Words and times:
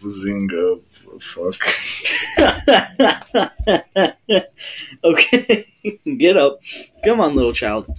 Bazinga. 0.00 0.80
Fuck. 1.20 1.60
okay, 5.04 5.66
get 6.18 6.36
up. 6.36 6.60
Come 7.04 7.20
on, 7.20 7.34
little 7.34 7.52
child. 7.52 7.90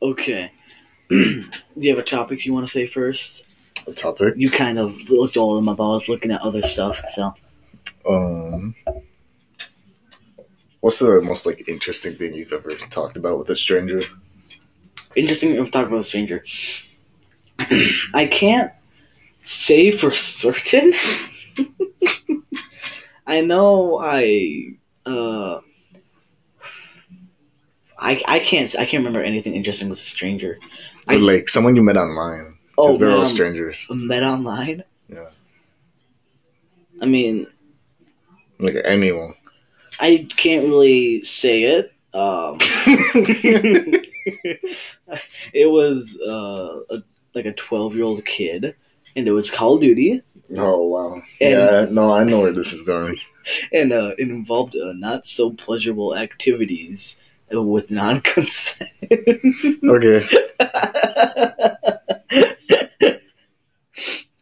Okay. 0.00 0.52
Do 1.08 1.44
you 1.76 1.90
have 1.90 1.98
a 1.98 2.06
topic 2.06 2.46
you 2.46 2.52
want 2.52 2.66
to 2.66 2.72
say 2.72 2.86
first? 2.86 3.44
A 3.86 3.92
topic. 3.92 4.34
You 4.36 4.50
kind 4.50 4.78
of 4.78 5.10
looked 5.10 5.36
all 5.36 5.56
of 5.56 5.64
them 5.64 5.68
up. 5.68 5.80
I 5.80 5.84
was 5.84 6.08
looking 6.08 6.30
at 6.30 6.42
other 6.42 6.62
stuff, 6.62 7.00
so. 7.08 7.34
Um. 8.08 8.74
What's 10.80 10.98
the 10.98 11.20
most 11.22 11.46
like 11.46 11.68
interesting 11.68 12.16
thing 12.16 12.34
you've 12.34 12.52
ever 12.52 12.70
talked 12.70 13.16
about 13.16 13.38
with 13.38 13.50
a 13.50 13.56
stranger? 13.56 14.00
Interesting 15.14 15.54
to 15.54 15.70
talk 15.70 15.86
about 15.86 16.00
a 16.00 16.02
stranger. 16.02 16.44
I 18.14 18.26
can't 18.26 18.72
say 19.44 19.90
for 19.90 20.10
certain. 20.12 20.92
I 23.26 23.40
know 23.40 23.98
I 24.02 24.74
uh 25.06 25.60
I 27.98 28.20
I 28.26 28.38
can't 28.40 28.74
I 28.78 28.84
can't 28.84 29.00
remember 29.00 29.22
anything 29.22 29.54
interesting 29.54 29.88
with 29.88 29.98
a 29.98 30.02
stranger. 30.02 30.58
I 31.08 31.16
like 31.16 31.48
someone 31.48 31.76
you 31.76 31.82
met 31.82 31.96
online. 31.96 32.56
oh 32.78 32.96
they're 32.96 33.10
all 33.12 33.20
on- 33.20 33.26
strangers. 33.26 33.88
met 33.94 34.22
online. 34.22 34.84
Yeah. 35.08 35.28
I 37.00 37.06
mean, 37.06 37.46
Like 38.58 38.76
anyone. 38.84 39.34
I 40.00 40.26
can't 40.36 40.64
really 40.64 41.22
say 41.22 41.62
it. 41.64 41.92
Um, 42.14 42.58
it 45.52 45.70
was 45.70 46.18
uh, 46.20 46.80
a, 46.90 47.02
like 47.34 47.46
a 47.46 47.52
twelve 47.52 47.94
year 47.94 48.04
old 48.04 48.24
kid, 48.24 48.74
and 49.16 49.26
it 49.28 49.32
was 49.32 49.50
Call 49.50 49.74
of 49.74 49.80
Duty, 49.80 50.22
oh 50.56 50.86
wow. 50.86 51.14
And- 51.14 51.22
yeah. 51.40 51.86
No, 51.90 52.12
I 52.12 52.24
know 52.24 52.40
where 52.40 52.52
this 52.52 52.72
is 52.72 52.82
going. 52.82 53.16
and 53.72 53.92
uh, 53.92 54.14
it 54.18 54.28
involved 54.28 54.76
uh, 54.76 54.92
not 54.92 55.26
so 55.26 55.50
pleasurable 55.50 56.16
activities 56.16 57.16
with 57.50 57.90
non 57.90 58.20
consent. 58.20 58.90
Okay. 59.84 60.26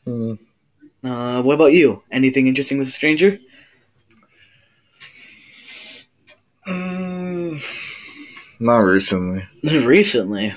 Hmm. 0.04 0.34
uh, 1.04 1.42
what 1.42 1.54
about 1.54 1.72
you? 1.72 2.02
Anything 2.10 2.46
interesting 2.46 2.78
with 2.78 2.88
a 2.88 2.91
stranger? 2.91 3.38
Mm, 6.66 7.60
not 8.60 8.78
recently. 8.78 9.46
Recently, 9.62 10.54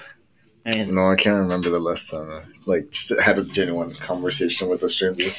No, 0.66 1.10
I 1.10 1.16
can't 1.16 1.40
remember 1.40 1.70
the 1.70 1.80
last 1.80 2.10
time 2.10 2.30
I 2.30 2.44
like 2.66 2.92
just 2.92 3.18
had 3.20 3.38
a 3.38 3.44
genuine 3.44 3.94
conversation 3.96 4.70
with 4.70 4.82
a 4.84 4.90
stranger. 4.90 5.32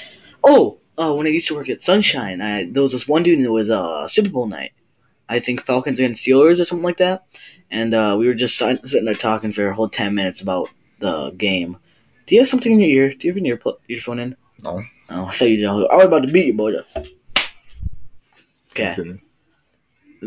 Oh, 0.43 0.79
uh, 0.99 1.15
when 1.15 1.27
I 1.27 1.31
used 1.31 1.49
to 1.49 1.55
work 1.55 1.71
at 1.71 1.81
Sunshine, 1.81 2.43
I, 2.43 2.69
there 2.71 2.83
was 2.83 2.93
this 2.93 3.09
one 3.09 3.23
dude 3.23 3.39
and 3.39 3.47
it 3.47 3.51
was 3.51 3.71
uh, 3.71 4.07
Super 4.09 4.29
Bowl 4.29 4.47
night. 4.47 4.73
I 5.29 5.41
think 5.41 5.63
Falcons 5.63 5.99
against 5.99 6.27
Steelers 6.27 6.61
or 6.61 6.67
something 6.67 6.85
like 6.85 6.99
that. 6.99 7.25
And 7.71 7.95
uh, 7.95 8.17
we 8.19 8.27
were 8.27 8.35
just 8.35 8.59
sitting 8.59 9.07
there 9.07 9.15
talking 9.15 9.53
for 9.53 9.69
a 9.69 9.75
whole 9.75 9.89
10 9.89 10.15
minutes 10.15 10.43
about 10.43 10.69
the 10.99 11.31
game. 11.31 11.79
Do 12.27 12.35
you 12.35 12.43
have 12.43 12.49
something 12.49 12.73
in 12.73 12.81
your 12.81 12.91
ear? 12.91 13.11
Do 13.11 13.27
you 13.27 13.33
have 13.33 13.39
an 13.39 13.47
ear 13.47 13.57
pl- 13.57 13.79
earphone 13.89 14.19
in? 14.19 14.37
No. 14.63 14.83
Oh, 15.09 15.27
I 15.27 15.33
thought 15.33 15.49
you 15.49 15.57
did. 15.57 15.67
I 15.67 15.97
was 15.97 16.05
about 16.05 16.27
to 16.27 16.33
beat 16.33 16.47
you, 16.47 16.55
boy. 16.55 16.75
Okay, 16.75 17.07
Continue. 18.75 19.19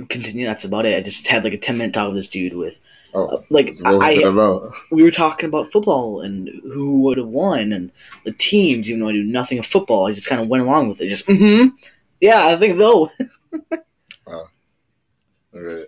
continue. 0.07 0.45
That's 0.45 0.65
about 0.65 0.85
it. 0.85 0.97
I 0.97 1.01
just 1.01 1.27
had 1.27 1.43
like 1.43 1.53
a 1.53 1.57
10 1.57 1.77
minute 1.77 1.93
talk 1.93 2.07
with 2.07 2.17
this 2.17 2.27
dude 2.27 2.55
with, 2.55 2.79
Oh, 3.13 3.43
like, 3.49 3.79
I, 3.85 4.21
we 4.91 5.03
were 5.03 5.11
talking 5.11 5.47
about 5.47 5.71
football 5.71 6.21
and 6.21 6.49
who 6.63 7.01
would 7.03 7.17
have 7.17 7.27
won 7.27 7.71
and 7.71 7.91
the 8.25 8.33
teams, 8.33 8.89
even 8.89 8.99
though 8.99 9.09
I 9.09 9.13
do 9.13 9.23
nothing 9.23 9.59
of 9.59 9.65
football. 9.65 10.07
I 10.07 10.11
just 10.11 10.27
kind 10.27 10.41
of 10.41 10.49
went 10.49 10.63
along 10.63 10.89
with 10.89 11.01
it. 11.01 11.07
Just, 11.07 11.25
mm 11.27 11.37
hmm. 11.37 11.67
Yeah, 12.19 12.47
I 12.47 12.55
think 12.55 12.77
though. 12.77 13.09
wow. 14.27 14.47
Alright. 15.55 15.87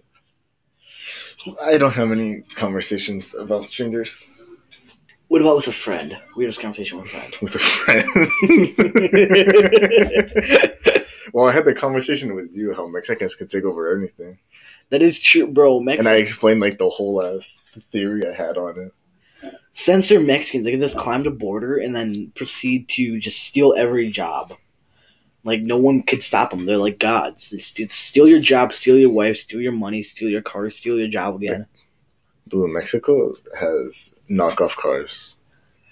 I 1.64 1.78
don't 1.78 1.94
have 1.96 2.12
any 2.12 2.42
conversations 2.56 3.34
about 3.34 3.66
strangers 3.66 4.30
What 5.30 5.42
about 5.42 5.56
with 5.56 5.68
a 5.68 5.72
friend? 5.72 6.18
Weirdest 6.36 6.60
conversation 6.60 6.98
with 7.00 7.08
a 7.08 7.10
friend. 7.10 7.36
with 7.42 7.56
a 7.56 7.60
friend. 7.60 8.06
well, 11.34 11.48
I 11.48 11.52
had 11.52 11.66
the 11.66 11.74
conversation 11.74 12.36
with 12.36 12.50
you 12.54 12.74
how 12.74 12.88
Mexicans 12.88 13.36
can 13.36 13.48
take 13.48 13.64
over 13.64 13.96
anything, 13.96 14.40
that 14.90 15.02
is 15.02 15.20
true, 15.20 15.48
bro. 15.48 15.80
And 15.80 16.08
I 16.08 16.16
explained 16.16 16.62
like 16.62 16.78
the 16.78 16.90
whole 16.90 17.22
ass 17.24 17.62
theory 17.92 18.24
I 18.28 18.34
had 18.34 18.58
on 18.58 18.80
it. 18.80 18.94
censor 19.72 20.20
Mexicans. 20.20 20.66
They 20.66 20.72
can 20.72 20.82
just 20.82 20.98
climb 20.98 21.24
the 21.24 21.32
border 21.32 21.78
and 21.78 21.96
then 21.96 22.32
proceed 22.36 22.90
to 22.90 23.20
just 23.20 23.44
steal 23.44 23.74
every 23.78 24.10
job. 24.10 24.54
Like 25.44 25.62
no 25.62 25.78
one 25.78 26.04
could 26.04 26.22
stop 26.22 26.50
them. 26.50 26.66
They're 26.66 26.78
like 26.78 27.00
gods. 27.00 27.52
Just 27.52 27.70
steal- 27.70 27.90
steal 27.90 28.28
your 28.28 28.40
job, 28.40 28.74
steal 28.74 28.98
your 28.98 29.12
wife, 29.12 29.38
steal 29.38 29.62
your 29.62 29.72
money, 29.72 30.02
steal 30.02 30.30
your 30.30 30.42
car, 30.42 30.70
steal 30.70 30.98
your 30.98 31.08
job 31.08 31.36
again. 31.42 31.66
Dude, 32.50 32.70
Mexico 32.72 33.34
has 33.58 34.16
knockoff 34.30 34.76
cars. 34.76 35.38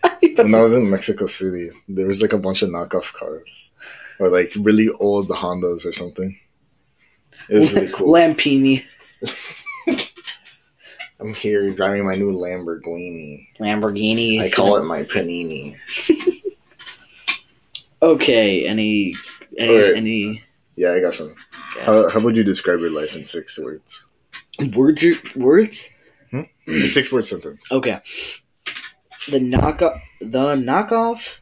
when 0.36 0.56
I 0.56 0.62
was 0.62 0.76
in 0.76 0.90
Mexico 0.90 1.26
City, 1.28 1.70
there 1.88 2.08
was 2.08 2.22
like 2.22 2.34
a 2.34 2.38
bunch 2.38 2.62
of 2.62 2.70
knockoff 2.70 3.14
cars, 3.14 3.72
or 4.20 4.30
like 4.30 4.52
really 4.60 4.90
old 5.00 5.30
Hondas 5.30 5.86
or 5.86 5.94
something. 5.94 6.38
It 7.50 7.56
was 7.56 7.74
really 7.74 7.88
cool. 7.88 8.14
Lampini, 8.14 8.84
I'm 11.20 11.34
here 11.34 11.72
driving 11.72 12.06
my 12.06 12.14
new 12.14 12.32
Lamborghini. 12.32 13.48
Lamborghini. 13.60 14.42
I 14.42 14.50
call 14.50 14.78
it 14.78 14.84
my 14.84 15.04
panini. 15.04 15.78
Okay. 18.02 18.68
Any 18.68 19.16
any 19.58 19.76
Alright. 19.76 19.98
any 19.98 20.44
Yeah, 20.76 20.92
I 20.94 21.00
got 21.00 21.14
some. 21.14 21.34
Okay. 21.76 21.86
How, 21.86 22.10
how 22.10 22.20
would 22.20 22.36
you 22.36 22.44
describe 22.44 22.80
your 22.80 22.92
life 22.92 23.16
in 23.16 23.26
six 23.26 23.60
words? 23.60 24.08
words? 24.76 25.04
Words? 25.36 25.90
A 26.68 26.86
six 26.86 27.12
word 27.12 27.26
sentence. 27.26 27.72
Okay. 27.72 28.00
The 29.30 29.40
knockoff, 29.40 30.00
the 30.20 30.56
knockoff, 30.56 31.40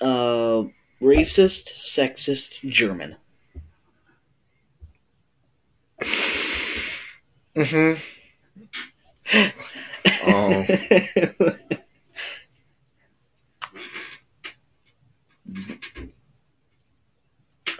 uh, 0.00 0.64
racist, 1.02 1.74
sexist 1.74 2.60
German. 2.70 3.16
Mm-hmm. 7.56 7.94
Oh, 10.26 10.64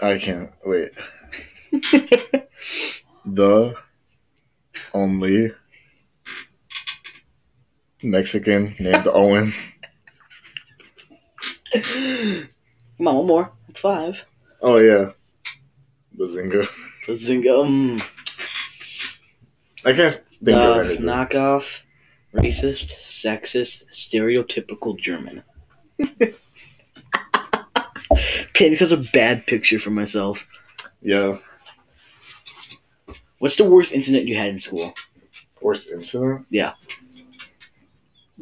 I 0.02 0.18
can't 0.18 0.50
wait. 0.64 0.92
the 3.24 3.74
only 4.92 5.52
Mexican 8.02 8.74
named 8.78 9.06
Owen. 9.06 9.52
Come 11.72 13.08
on, 13.08 13.16
one 13.16 13.26
more. 13.26 13.52
That's 13.66 13.80
five. 13.80 14.26
Oh 14.60 14.78
yeah, 14.78 15.10
Bazinga. 16.16 16.66
Bazinga. 17.06 17.64
Um, 17.64 18.00
I 19.86 19.92
can't 19.92 20.16
think 20.28 20.44
the 20.44 20.80
of 20.80 20.86
anything. 20.86 21.06
knockoff, 21.06 21.82
racist, 22.34 22.94
sexist, 23.00 23.84
stereotypical 23.92 24.98
German. 24.98 25.42
Painting 28.54 28.76
such 28.76 28.92
a 28.92 28.96
bad 29.12 29.46
picture 29.46 29.78
for 29.78 29.90
myself. 29.90 30.46
Yeah, 31.02 31.38
What's 33.38 33.56
the 33.56 33.64
worst 33.64 33.92
incident 33.92 34.26
you 34.26 34.36
had 34.36 34.48
in 34.48 34.58
school? 34.58 34.94
worst 35.60 35.90
incident. 35.90 36.46
Yeah. 36.50 36.72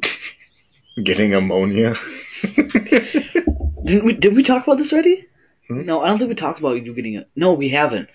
Getting 1.02 1.34
ammonia. 1.34 1.94
Didn't 2.42 4.05
we? 4.05 4.12
Did 4.12 4.37
we 4.37 4.43
talk 4.43 4.64
about 4.64 4.78
this 4.78 4.93
already? 4.93 5.26
Hmm? 5.69 5.84
No, 5.87 6.02
I 6.02 6.08
don't 6.08 6.19
think 6.19 6.28
we 6.28 6.34
talked 6.34 6.61
about 6.61 6.84
you 6.84 6.94
getting 6.94 7.14
it. 7.14 7.28
No, 7.34 7.55
we 7.55 7.69
haven't. 7.70 8.08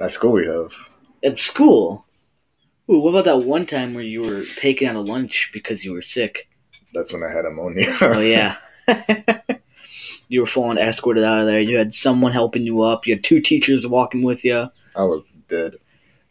At 0.00 0.10
school 0.12 0.32
we 0.32 0.46
have. 0.46 0.72
At 1.24 1.36
school. 1.38 2.05
Ooh, 2.90 3.00
what 3.00 3.10
about 3.10 3.24
that 3.24 3.38
one 3.46 3.66
time 3.66 3.94
where 3.94 4.04
you 4.04 4.22
were 4.22 4.44
taken 4.56 4.88
out 4.88 4.96
of 4.96 5.06
lunch 5.06 5.50
because 5.52 5.84
you 5.84 5.92
were 5.92 6.02
sick? 6.02 6.48
That's 6.94 7.12
when 7.12 7.22
I 7.24 7.30
had 7.32 7.44
ammonia. 7.44 7.92
Oh 8.00 8.20
yeah. 8.20 8.56
you 10.28 10.40
were 10.40 10.46
falling 10.46 10.78
escorted 10.78 11.24
out 11.24 11.38
of 11.40 11.46
there. 11.46 11.60
You 11.60 11.78
had 11.78 11.92
someone 11.92 12.32
helping 12.32 12.62
you 12.64 12.82
up. 12.82 13.06
You 13.06 13.14
had 13.14 13.24
two 13.24 13.40
teachers 13.40 13.86
walking 13.86 14.22
with 14.22 14.44
you. 14.44 14.68
I 14.94 15.02
was 15.02 15.40
dead. 15.48 15.76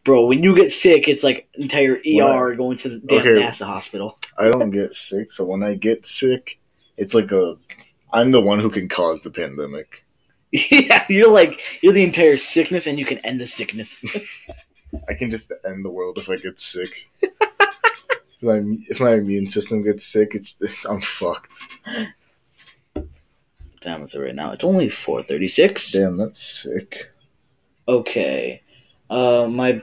Bro, 0.04 0.26
when 0.28 0.44
you 0.44 0.56
get 0.56 0.72
sick, 0.72 1.08
it's 1.08 1.24
like 1.24 1.48
entire 1.56 1.96
ER 1.96 2.50
What? 2.50 2.58
going 2.58 2.78
to 2.78 2.90
the 2.90 3.00
damn 3.00 3.20
Okay. 3.20 3.30
NASA 3.42 3.66
hospital. 3.66 4.18
I 4.38 4.50
don't 4.50 4.70
get 4.70 4.94
sick, 4.94 5.32
so 5.32 5.46
when 5.46 5.64
I 5.64 5.74
get 5.76 6.06
sick, 6.06 6.60
it's 6.98 7.14
like 7.14 7.32
a. 7.32 7.58
I'm 8.14 8.32
the 8.32 8.42
one 8.42 8.60
who 8.60 8.70
can 8.70 8.88
cause 8.88 9.24
the 9.24 9.32
pandemic. 9.32 10.06
yeah, 10.52 11.04
you're 11.10 11.32
like 11.32 11.60
you're 11.82 11.92
the 11.94 12.04
entire 12.04 12.38
sickness, 12.38 12.86
and 12.88 13.00
you 13.00 13.06
can 13.06 13.18
end 13.20 13.42
the 13.42 13.48
sickness. 13.48 14.06
I 15.08 15.14
can 15.14 15.30
just 15.32 15.52
end 15.68 15.84
the 15.86 15.90
world 15.90 16.18
if 16.18 16.30
I 16.30 16.38
get 16.38 16.60
sick. 16.60 17.08
if, 17.22 18.42
my, 18.42 18.62
if 18.90 19.00
my 19.00 19.14
immune 19.16 19.50
system 19.50 19.84
gets 19.84 20.06
sick, 20.06 20.36
it's, 20.36 20.56
I'm 20.90 21.02
fucked. 21.02 21.60
time 23.82 24.02
is 24.02 24.16
it 24.16 24.20
right 24.20 24.36
now? 24.36 24.52
It's 24.52 24.64
only 24.64 24.90
four 24.90 25.22
thirty 25.22 25.48
six. 25.48 25.92
Damn, 25.92 26.18
that's 26.18 26.42
sick. 26.42 27.12
Okay. 27.88 28.62
Uh, 29.10 29.48
my 29.50 29.82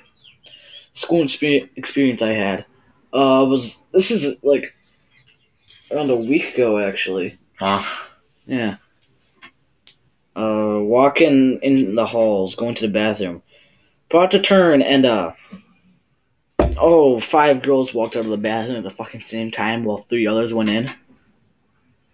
school 0.94 1.22
experience 1.22 1.70
experience 1.76 2.20
I 2.20 2.32
had 2.32 2.66
uh 3.12 3.46
was 3.48 3.78
this 3.92 4.10
is 4.10 4.36
like 4.42 4.74
around 5.90 6.10
a 6.10 6.16
week 6.16 6.54
ago 6.54 6.78
actually. 6.78 7.38
Ah, 7.60 8.08
Yeah. 8.46 8.76
Uh, 10.34 10.78
walking 10.80 11.58
in 11.62 11.94
the 11.94 12.06
halls, 12.06 12.54
going 12.54 12.74
to 12.74 12.86
the 12.86 12.92
bathroom, 12.92 13.42
about 14.12 14.30
to 14.32 14.40
turn, 14.40 14.82
and 14.82 15.06
uh, 15.06 15.32
oh, 16.76 17.18
five 17.18 17.62
girls 17.62 17.94
walked 17.94 18.14
out 18.14 18.24
of 18.24 18.30
the 18.30 18.36
bathroom 18.36 18.76
at 18.76 18.84
the 18.84 18.90
fucking 18.90 19.20
same 19.20 19.50
time, 19.50 19.84
while 19.84 19.98
three 19.98 20.26
others 20.26 20.52
went 20.52 20.68
in. 20.68 20.90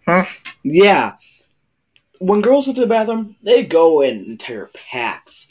Huh? 0.07 0.25
Yeah. 0.63 1.17
When 2.21 2.41
girls 2.41 2.67
went 2.67 2.77
to 2.77 2.83
the 2.83 2.87
bathroom, 2.87 3.37
they 3.43 3.65
go 3.65 4.01
in 4.01 4.25
entire 4.27 4.71
packs. 4.73 5.49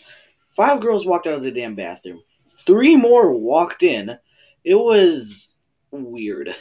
Five 0.47 0.81
girls 0.81 1.05
walked 1.05 1.27
out 1.27 1.33
of 1.33 1.44
the 1.44 1.51
damn 1.51 1.75
bathroom. 1.75 2.21
Three 2.65 2.95
more 2.95 3.31
walked 3.31 3.83
in. 3.83 4.17
It 4.63 4.75
was 4.75 5.55
weird. 5.91 6.55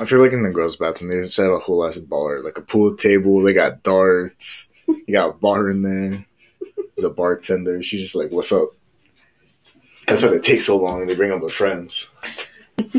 I 0.00 0.04
feel 0.04 0.20
like 0.20 0.32
in 0.32 0.42
the 0.42 0.50
girls' 0.50 0.76
bathroom 0.76 1.10
they 1.10 1.22
just 1.22 1.36
have 1.36 1.52
a 1.52 1.58
whole 1.58 1.84
ass 1.86 1.98
bar, 1.98 2.42
like 2.42 2.58
a 2.58 2.62
pool 2.62 2.96
table. 2.96 3.42
They 3.42 3.54
got 3.54 3.82
darts. 3.82 4.70
You 5.06 5.14
got 5.14 5.30
a 5.30 5.32
bar 5.32 5.70
in 5.70 5.82
there. 5.82 6.26
There's 7.02 7.10
a 7.10 7.14
bartender. 7.14 7.82
She's 7.82 8.00
just 8.00 8.14
like, 8.14 8.30
"What's 8.30 8.52
up?" 8.52 8.68
That's 10.06 10.22
why 10.22 10.28
they 10.28 10.38
take 10.38 10.60
so 10.60 10.76
long. 10.76 11.00
and 11.00 11.10
They 11.10 11.16
bring 11.16 11.32
up 11.32 11.40
their 11.40 11.48
friends. 11.50 12.10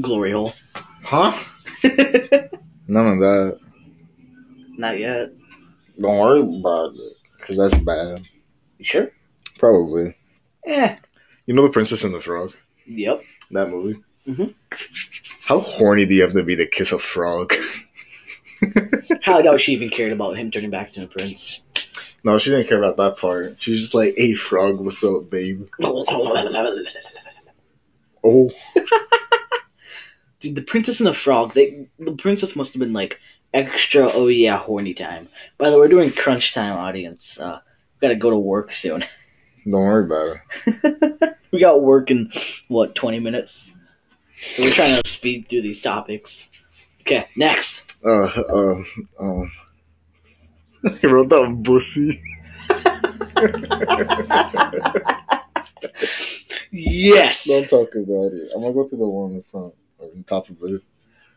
Glory 0.00 0.32
hole. 0.32 0.52
Huh? 1.04 1.32
None 2.88 3.06
of 3.12 3.18
that. 3.20 3.58
Not 4.76 4.98
yet. 4.98 5.30
Don't 6.00 6.18
worry 6.18 6.40
about 6.40 6.94
it, 6.94 7.16
cause 7.40 7.56
that's 7.56 7.76
bad. 7.76 8.28
You 8.78 8.84
sure? 8.84 9.10
Probably. 9.58 10.16
Yeah. 10.66 10.98
You 11.46 11.54
know 11.54 11.62
the 11.62 11.70
Princess 11.70 12.04
and 12.04 12.14
the 12.14 12.20
Frog? 12.20 12.54
Yep. 12.86 13.22
That 13.52 13.70
movie. 13.70 14.00
Mhm. 14.28 14.54
How 15.46 15.60
horny 15.60 16.06
do 16.06 16.14
you 16.14 16.22
have 16.22 16.32
to 16.34 16.42
be 16.44 16.54
to 16.56 16.66
kiss 16.66 16.92
a 16.92 16.98
frog? 16.98 17.54
How 19.22 19.40
doubt 19.42 19.60
she 19.60 19.72
even 19.72 19.88
cared 19.88 20.12
about 20.12 20.36
him 20.36 20.50
turning 20.50 20.70
back 20.70 20.90
to 20.92 21.04
a 21.04 21.06
prince. 21.06 21.62
No, 22.24 22.38
she 22.38 22.50
didn't 22.50 22.68
care 22.68 22.82
about 22.82 22.96
that 22.96 23.18
part. 23.18 23.56
She 23.60 23.70
was 23.70 23.80
just 23.80 23.94
like, 23.94 24.14
"Hey, 24.16 24.34
frog, 24.34 24.80
what's 24.80 25.04
up, 25.04 25.30
babe?" 25.30 25.68
Oh, 28.24 28.50
Dude, 30.40 30.54
the 30.54 30.62
princess 30.62 31.00
and 31.00 31.06
the 31.06 31.14
frog. 31.14 31.54
They 31.54 31.88
the 31.98 32.12
princess 32.12 32.54
must 32.54 32.72
have 32.72 32.80
been 32.80 32.92
like 32.92 33.20
extra. 33.52 34.08
Oh 34.12 34.28
yeah, 34.28 34.58
horny 34.58 34.94
time. 34.94 35.28
By 35.56 35.70
the 35.70 35.76
way, 35.76 35.80
we're 35.80 35.88
doing 35.88 36.12
crunch 36.12 36.52
time, 36.52 36.74
audience. 36.74 37.40
Uh, 37.40 37.60
we 38.00 38.06
gotta 38.06 38.18
go 38.18 38.30
to 38.30 38.38
work 38.38 38.72
soon. 38.72 39.04
don't 39.64 39.72
worry 39.72 40.04
about 40.04 40.36
it. 40.66 41.36
we 41.52 41.58
got 41.60 41.82
work 41.82 42.10
in 42.10 42.30
what 42.68 42.94
twenty 42.94 43.18
minutes. 43.18 43.70
So 44.36 44.62
we're 44.62 44.70
trying 44.70 45.02
to 45.02 45.08
speed 45.08 45.48
through 45.48 45.62
these 45.62 45.82
topics. 45.82 46.48
Okay, 47.00 47.26
next. 47.34 47.96
Uh, 48.04 48.24
uh, 48.26 48.82
um, 49.18 49.50
he 51.00 51.06
wrote 51.06 51.28
down 51.30 51.62
bussy. 51.62 52.20
Yes. 56.70 57.44
Don't 57.46 57.68
talk 57.68 57.94
about 57.94 58.32
it. 58.32 58.52
I'm 58.54 58.60
gonna 58.60 58.72
go 58.72 58.88
through 58.88 58.98
the 58.98 59.08
one 59.08 59.32
in 59.32 59.42
front, 59.42 59.74
or 59.98 60.08
on 60.14 60.24
top 60.24 60.48
of 60.50 60.56
it. 60.62 60.82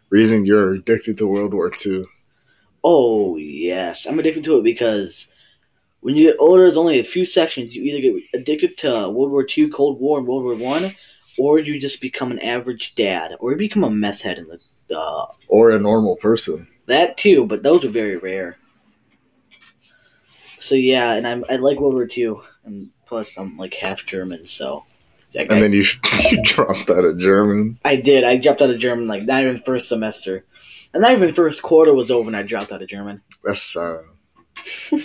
Reason 0.09 0.45
you're 0.45 0.73
addicted 0.75 1.17
to 1.17 1.27
World 1.27 1.53
War 1.53 1.71
II. 1.85 2.05
Oh 2.83 3.37
yes, 3.37 4.05
I'm 4.05 4.19
addicted 4.19 4.43
to 4.45 4.57
it 4.59 4.63
because 4.63 5.31
when 6.01 6.15
you 6.15 6.27
get 6.29 6.37
older, 6.39 6.63
there's 6.63 6.77
only 6.77 6.99
a 6.99 7.03
few 7.03 7.23
sections. 7.25 7.75
You 7.75 7.83
either 7.83 8.01
get 8.01 8.23
addicted 8.41 8.77
to 8.79 9.09
World 9.09 9.31
War 9.31 9.45
II, 9.57 9.69
Cold 9.69 9.99
War, 9.99 10.17
and 10.19 10.27
World 10.27 10.43
War 10.43 10.55
One, 10.55 10.91
or 11.37 11.59
you 11.59 11.79
just 11.79 12.01
become 12.01 12.31
an 12.31 12.39
average 12.39 12.95
dad, 12.95 13.31
or 13.39 13.51
you 13.51 13.57
become 13.57 13.83
a 13.83 13.89
meth 13.89 14.21
head 14.23 14.37
in 14.39 14.47
the 14.47 14.59
uh, 14.97 15.25
Or 15.47 15.69
a 15.71 15.79
normal 15.79 16.17
person. 16.17 16.67
that 16.87 17.15
too. 17.17 17.45
But 17.45 17.63
those 17.63 17.85
are 17.85 17.89
very 17.89 18.17
rare. 18.17 18.57
So 20.61 20.75
yeah, 20.75 21.13
and 21.15 21.27
I'm, 21.27 21.43
I 21.49 21.55
like 21.55 21.79
World 21.79 21.95
War 21.95 22.07
II, 22.15 22.35
and 22.65 22.91
plus 23.07 23.35
I'm 23.37 23.57
like 23.57 23.73
half 23.73 24.05
German, 24.05 24.45
so. 24.45 24.85
Like, 25.33 25.47
And 25.49 25.57
I, 25.57 25.61
then 25.61 25.73
you 25.73 25.83
you 26.29 26.43
dropped 26.43 26.89
out 26.89 27.03
of 27.03 27.17
German. 27.17 27.79
I 27.83 27.95
did. 27.95 28.23
I 28.23 28.37
dropped 28.37 28.61
out 28.61 28.69
of 28.69 28.77
German 28.79 29.07
like 29.07 29.23
not 29.23 29.41
even 29.41 29.61
first 29.61 29.87
semester, 29.87 30.45
and 30.93 31.01
not 31.01 31.13
even 31.13 31.33
first 31.33 31.63
quarter 31.63 31.93
was 31.93 32.11
over, 32.11 32.27
and 32.29 32.37
I 32.37 32.43
dropped 32.43 32.71
out 32.71 32.81
of 32.81 32.89
German. 32.89 33.21
That's 33.43 33.61
sad. 33.61 34.01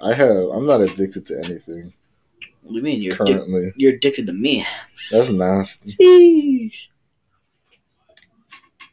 I 0.00 0.14
have. 0.14 0.36
I'm 0.36 0.66
not 0.66 0.80
addicted 0.80 1.26
to 1.26 1.38
anything 1.44 1.92
What 2.62 2.70
do 2.70 2.76
you 2.76 2.82
mean? 2.82 3.02
You're 3.02 3.16
currently. 3.16 3.72
you're 3.76 3.94
addicted 3.94 4.26
to 4.28 4.32
me. 4.32 4.64
That's 5.10 5.30
nasty. 5.30 6.72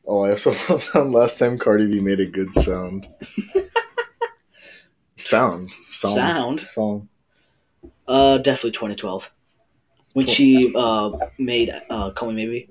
Oh, 0.06 0.24
I 0.24 0.32
also 0.32 0.52
found 0.54 1.14
last 1.14 1.40
time 1.40 1.58
Cardi 1.58 1.88
B 1.88 2.02
made 2.02 2.20
a 2.20 2.26
good 2.26 2.54
sound. 2.54 3.08
Sound. 5.24 5.74
Sound. 5.74 6.16
Sound? 6.16 6.60
Song. 6.62 7.10
Uh, 8.08 8.38
definitely 8.38 8.72
2012. 8.72 9.32
When 10.14 10.28
she 10.28 10.72
uh 10.76 11.12
made 11.40 11.74
uh 11.90 12.12
"Call 12.12 12.32
Me 12.32 12.36
Maybe." 12.46 12.70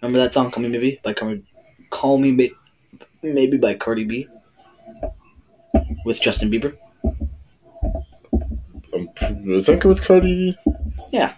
Remember 0.00 0.18
that 0.18 0.32
song 0.32 0.50
"Call 0.50 0.62
Me 0.62 0.68
Maybe" 0.68 0.98
by 1.02 1.12
Call 1.12 1.28
Me, 1.30 1.42
Call 1.90 2.18
Me 2.18 2.32
May- 2.32 2.50
Maybe 3.22 3.56
by 3.56 3.74
Cardi 3.74 4.04
B 4.04 4.26
with 6.04 6.20
Justin 6.20 6.50
Bieber. 6.50 6.76
Um, 8.92 9.08
was 9.46 9.66
that 9.66 9.80
good 9.80 9.88
with 9.90 10.02
Cardi 10.04 10.56
B? 10.56 10.72
Yeah. 11.12 11.34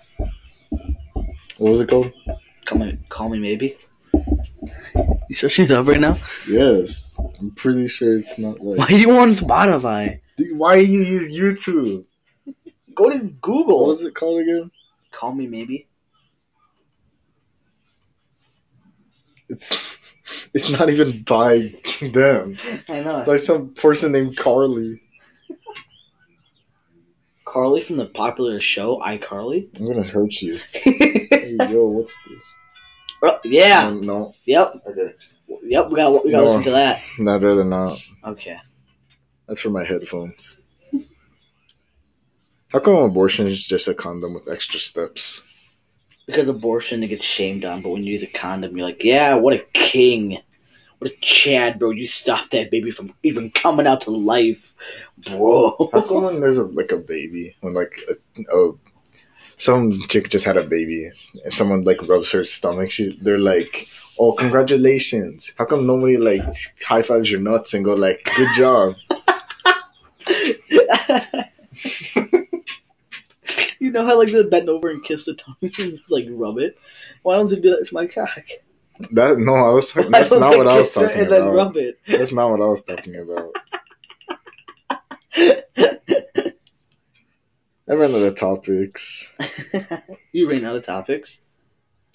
What 1.58 1.70
was 1.70 1.80
it 1.80 1.88
called? 1.88 2.12
Call 2.64 2.78
me, 2.78 2.98
call 3.10 3.28
me 3.28 3.38
maybe. 3.38 3.76
You 5.28 5.34
searching 5.34 5.64
it 5.66 5.72
up 5.72 5.86
right 5.86 6.00
now? 6.00 6.16
Yes. 6.48 7.18
I'm 7.40 7.50
pretty 7.52 7.88
sure 7.88 8.18
it's 8.18 8.38
not 8.38 8.60
like. 8.60 8.78
Why 8.78 8.84
like. 8.84 8.90
are 8.90 8.96
you 8.96 9.10
on 9.12 9.28
Spotify? 9.30 10.20
Dude, 10.36 10.56
Why 10.58 10.76
you 10.76 11.00
use 11.00 11.36
YouTube? 11.36 12.04
Go 12.94 13.10
to 13.10 13.18
What 13.18 13.40
Google. 13.40 13.86
was 13.86 14.02
it 14.02 14.14
called 14.14 14.40
again? 14.42 14.70
Call 15.12 15.34
me 15.34 15.46
maybe. 15.46 15.88
It's 19.48 19.98
it's 20.54 20.70
not 20.70 20.90
even 20.90 21.22
by 21.22 21.74
them. 22.00 22.56
I 22.88 23.00
know. 23.00 23.20
It's 23.20 23.28
like 23.28 23.38
some 23.38 23.74
person 23.74 24.12
named 24.12 24.36
Carly. 24.36 25.00
Carly 27.44 27.80
from 27.82 27.96
the 27.98 28.06
popular 28.06 28.58
show 28.60 28.98
iCarly. 29.00 29.68
I'm 29.78 29.86
gonna 29.86 30.02
hurt 30.02 30.40
you. 30.42 30.58
Hey, 30.72 31.56
yo, 31.70 31.86
what's 31.88 32.16
this? 32.28 32.42
Oh, 33.24 33.38
yeah. 33.44 33.86
Um, 33.88 34.04
no. 34.04 34.34
Yep. 34.44 34.82
Okay. 34.86 35.14
Yep. 35.62 35.90
We 35.90 35.96
got 35.96 36.24
we 36.24 36.30
got 36.30 36.40
to 36.40 36.44
No. 36.44 36.44
listen 36.44 36.62
to 36.64 36.70
that. 36.72 37.00
I'd 37.20 37.42
rather 37.42 37.64
not. 37.64 37.98
Okay. 38.24 38.58
That's 39.46 39.60
for 39.60 39.70
my 39.70 39.84
headphones. 39.84 40.56
How 42.72 42.80
come 42.80 42.96
abortion 42.96 43.46
is 43.46 43.64
just 43.64 43.88
a 43.88 43.94
condom 43.94 44.34
with 44.34 44.48
extra 44.50 44.80
steps? 44.80 45.40
Because 46.26 46.48
abortion 46.48 47.02
it 47.02 47.08
gets 47.08 47.24
shamed 47.24 47.64
on, 47.64 47.82
but 47.82 47.90
when 47.90 48.02
you 48.02 48.12
use 48.12 48.22
a 48.22 48.26
condom, 48.26 48.76
you're 48.76 48.86
like, 48.86 49.04
yeah, 49.04 49.34
what 49.34 49.54
a 49.54 49.64
king, 49.74 50.38
what 50.98 51.10
a 51.10 51.14
Chad, 51.20 51.78
bro. 51.78 51.90
You 51.90 52.04
stopped 52.06 52.50
that 52.52 52.70
baby 52.70 52.90
from 52.90 53.12
even 53.22 53.50
coming 53.50 53.86
out 53.86 54.00
to 54.02 54.10
life, 54.10 54.74
bro. 55.18 55.90
How 55.92 56.00
come 56.00 56.22
when 56.24 56.40
there's 56.40 56.56
a 56.58 56.64
like 56.64 56.92
a 56.92 56.96
baby 56.96 57.54
when 57.60 57.74
like 57.74 58.00
a, 58.08 58.56
a 58.56 58.72
some 59.56 60.00
chick 60.08 60.28
just 60.30 60.44
had 60.44 60.56
a 60.56 60.64
baby 60.64 61.10
someone 61.48 61.82
like 61.82 62.06
rubs 62.08 62.30
her 62.32 62.44
stomach, 62.44 62.90
she 62.90 63.16
they're 63.20 63.38
like, 63.38 63.88
"Oh, 64.18 64.32
congratulations!" 64.32 65.52
How 65.58 65.64
come 65.66 65.86
nobody 65.86 66.16
like 66.16 66.42
high 66.86 67.02
fives 67.02 67.30
your 67.30 67.40
nuts 67.40 67.74
and 67.74 67.84
go 67.84 67.94
like, 67.94 68.28
"Good 68.36 68.48
job"? 68.56 68.94
you 73.78 73.90
know 73.90 74.04
how 74.06 74.18
like 74.18 74.30
they 74.30 74.42
bend 74.44 74.68
over 74.68 74.90
and 74.90 75.04
kiss 75.04 75.26
the 75.26 75.34
tongue 75.34 75.56
and 75.62 75.72
just 75.72 76.10
like 76.10 76.26
rub 76.30 76.58
it. 76.58 76.76
Why 77.22 77.36
don't 77.36 77.50
you 77.50 77.60
do 77.60 77.70
that 77.70 77.84
to 77.86 77.94
my 77.94 78.06
cock? 78.06 78.44
That 79.12 79.38
no, 79.38 79.54
I 79.54 79.70
was 79.70 79.92
talking. 79.92 80.10
That's 80.10 80.30
don't 80.30 80.40
what 80.56 80.68
I 80.68 80.78
was 80.78 80.92
talking 80.92 81.22
and 81.22 81.32
then 81.32 81.42
about. 81.42 81.54
rub 81.54 81.76
it. 81.76 81.98
That's 82.06 82.32
not 82.32 82.50
what 82.50 82.60
I 82.60 82.66
was 82.66 82.82
talking 82.82 83.16
about. 83.16 83.54
I 87.86 87.92
ran 87.92 88.14
out 88.14 88.22
of 88.22 88.36
topics. 88.36 89.30
you 90.32 90.48
ran 90.48 90.64
out 90.64 90.76
of 90.76 90.86
topics. 90.86 91.40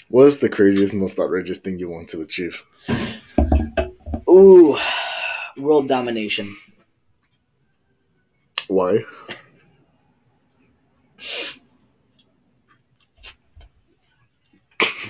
What 0.07 0.25
is 0.25 0.39
the 0.39 0.49
craziest, 0.49 0.95
most 0.95 1.19
outrageous 1.19 1.59
thing 1.59 1.77
you 1.77 1.89
want 1.89 2.09
to 2.09 2.21
achieve? 2.21 2.63
Ooh, 4.27 4.75
world 5.55 5.87
domination. 5.87 6.55
Why? 8.67 9.05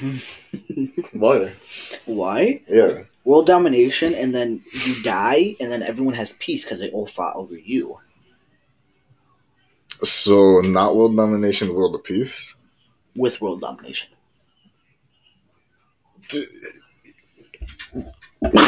Why? 1.14 1.54
Why? 2.06 2.62
Yeah. 2.68 3.04
World 3.24 3.48
domination, 3.48 4.14
and 4.14 4.36
then 4.36 4.62
you 4.74 5.02
die, 5.04 5.56
and 5.62 5.72
then 5.72 5.84
everyone 5.84 6.16
has 6.16 6.34
peace 6.34 6.66
because 6.66 6.82
they 6.82 6.90
all 6.90 7.08
fought 7.08 7.38
over 7.38 7.58
you. 7.58 8.00
So 10.04 10.62
not 10.62 10.96
world 10.96 11.16
domination, 11.16 11.74
world 11.74 11.96
of 11.96 12.04
peace. 12.04 12.56
With 13.16 13.42
world 13.42 13.62
domination. 13.62 14.10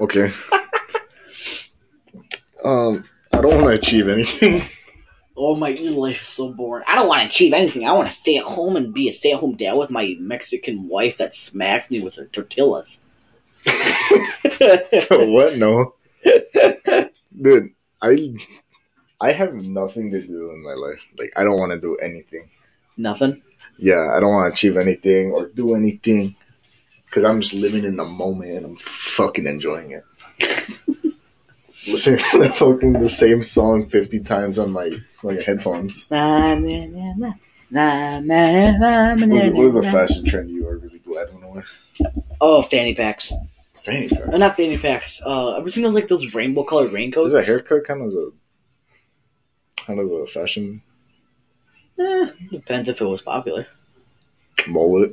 Okay. 0.00 0.32
um, 2.64 3.04
I 3.32 3.40
don't 3.40 3.54
want 3.54 3.66
to 3.66 3.80
achieve 3.80 4.08
anything. 4.08 4.62
Oh 5.34 5.56
my, 5.56 5.68
your 5.68 5.92
life 5.92 6.20
is 6.20 6.28
so 6.28 6.52
boring. 6.52 6.84
I 6.86 6.94
don't 6.94 7.08
want 7.08 7.22
to 7.22 7.28
achieve 7.28 7.54
anything. 7.54 7.88
I 7.88 7.94
want 7.94 8.08
to 8.08 8.14
stay 8.14 8.36
at 8.36 8.44
home 8.44 8.76
and 8.76 8.92
be 8.92 9.08
a 9.08 9.12
stay 9.12 9.32
at 9.32 9.40
home 9.40 9.56
dad 9.56 9.72
with 9.72 9.88
my 9.88 10.14
Mexican 10.20 10.88
wife 10.88 11.16
that 11.16 11.32
smacks 11.32 11.90
me 11.90 12.00
with 12.00 12.16
her 12.16 12.26
tortillas. 12.26 13.00
what? 13.64 15.56
No, 15.56 15.94
dude. 17.40 17.70
I 18.02 18.34
I 19.22 19.30
have 19.30 19.54
nothing 19.54 20.10
to 20.10 20.20
do 20.20 20.50
in 20.50 20.64
my 20.64 20.74
life. 20.74 21.00
Like 21.16 21.32
I 21.36 21.44
don't 21.44 21.56
want 21.58 21.70
to 21.70 21.80
do 21.80 21.96
anything. 21.96 22.50
Nothing. 22.96 23.40
Yeah, 23.78 24.12
I 24.12 24.18
don't 24.18 24.32
want 24.32 24.48
to 24.48 24.52
achieve 24.52 24.76
anything 24.76 25.30
or 25.30 25.46
do 25.46 25.76
anything 25.76 26.34
because 27.06 27.22
I'm 27.22 27.40
just 27.40 27.54
living 27.54 27.84
in 27.84 27.96
the 27.96 28.04
moment 28.04 28.50
and 28.50 28.66
I'm 28.66 28.76
fucking 28.76 29.46
enjoying 29.46 29.92
it. 29.92 30.04
Listening 31.86 32.18
to 32.18 32.38
the 32.38 32.48
fucking 32.48 32.94
the 32.94 33.08
same 33.08 33.42
song 33.42 33.86
fifty 33.86 34.18
times 34.18 34.58
on 34.58 34.72
my 34.72 34.90
like 35.22 35.42
headphones. 35.44 36.10
Na, 36.10 36.54
na, 36.56 37.30
na, 37.70 39.14
What, 39.14 39.54
what 39.54 39.66
is 39.66 39.76
a 39.76 39.82
fashion 39.82 40.24
trend 40.24 40.50
you 40.50 40.66
are 40.66 40.78
really 40.78 40.98
glad 40.98 41.32
went 41.32 41.44
away? 41.44 41.62
Oh, 42.40 42.60
fanny 42.60 42.94
packs. 42.94 43.32
Fanny 43.84 44.08
packs. 44.08 44.28
Uh, 44.28 44.36
not 44.36 44.56
fanny 44.56 44.78
packs. 44.78 45.22
Uh, 45.24 45.54
ever 45.56 45.70
seen 45.70 45.84
those 45.84 45.94
like 45.94 46.08
those 46.08 46.34
rainbow 46.34 46.64
colored 46.64 46.92
raincoats? 46.92 47.34
Is 47.34 47.48
a 47.48 47.50
haircut 47.50 47.84
kind 47.84 48.02
of 48.02 48.08
a 48.08 48.32
kind 49.86 50.00
of 50.00 50.10
a 50.10 50.26
fashion 50.26 50.82
Eh, 51.98 52.26
depends 52.50 52.88
if 52.88 53.00
it 53.00 53.04
was 53.04 53.20
popular. 53.22 53.66
mullet? 54.68 55.12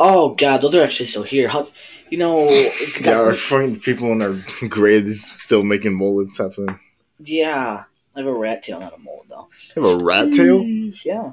Oh 0.00 0.34
god, 0.34 0.60
those 0.62 0.74
are 0.74 0.82
actually 0.82 1.06
still 1.06 1.22
here. 1.22 1.48
How, 1.48 1.68
you 2.10 2.18
know, 2.18 2.48
Yeah, 3.00 3.20
our 3.20 3.34
fucking 3.34 3.80
people 3.80 4.10
in 4.12 4.22
our 4.22 4.34
grades 4.68 5.20
still 5.24 5.62
making 5.62 5.94
mullets 5.94 6.38
happen. 6.38 6.78
yeah. 7.20 7.84
I 8.16 8.20
have 8.20 8.28
a 8.28 8.32
rat 8.32 8.62
tail, 8.62 8.78
not 8.78 8.94
a 8.94 8.98
mole 8.98 9.24
though. 9.28 9.48
You 9.76 9.82
have 9.82 10.00
a 10.00 10.04
rat 10.04 10.32
tail? 10.32 10.62
Yeah. 11.04 11.32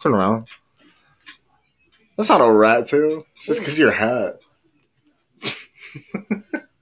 Turn 0.00 0.12
around. 0.14 0.46
That's 2.16 2.28
not 2.28 2.42
a 2.42 2.52
rat 2.52 2.86
tail. 2.86 3.24
It's 3.34 3.46
just 3.46 3.60
because 3.60 3.78
your 3.78 3.92
hat. 3.92 4.40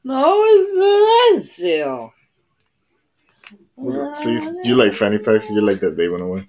No, 0.06 0.42
it's 0.46 0.76
a 0.76 1.62
rat 1.62 1.70
tail. 1.70 2.12
Was 3.76 3.96
it- 3.96 4.16
So 4.16 4.30
you, 4.30 4.60
you 4.64 4.74
like 4.76 4.92
fanny 4.92 5.18
packs? 5.18 5.50
You 5.50 5.60
like 5.60 5.80
that 5.80 5.96
they 5.96 6.08
went 6.08 6.22
away? 6.22 6.46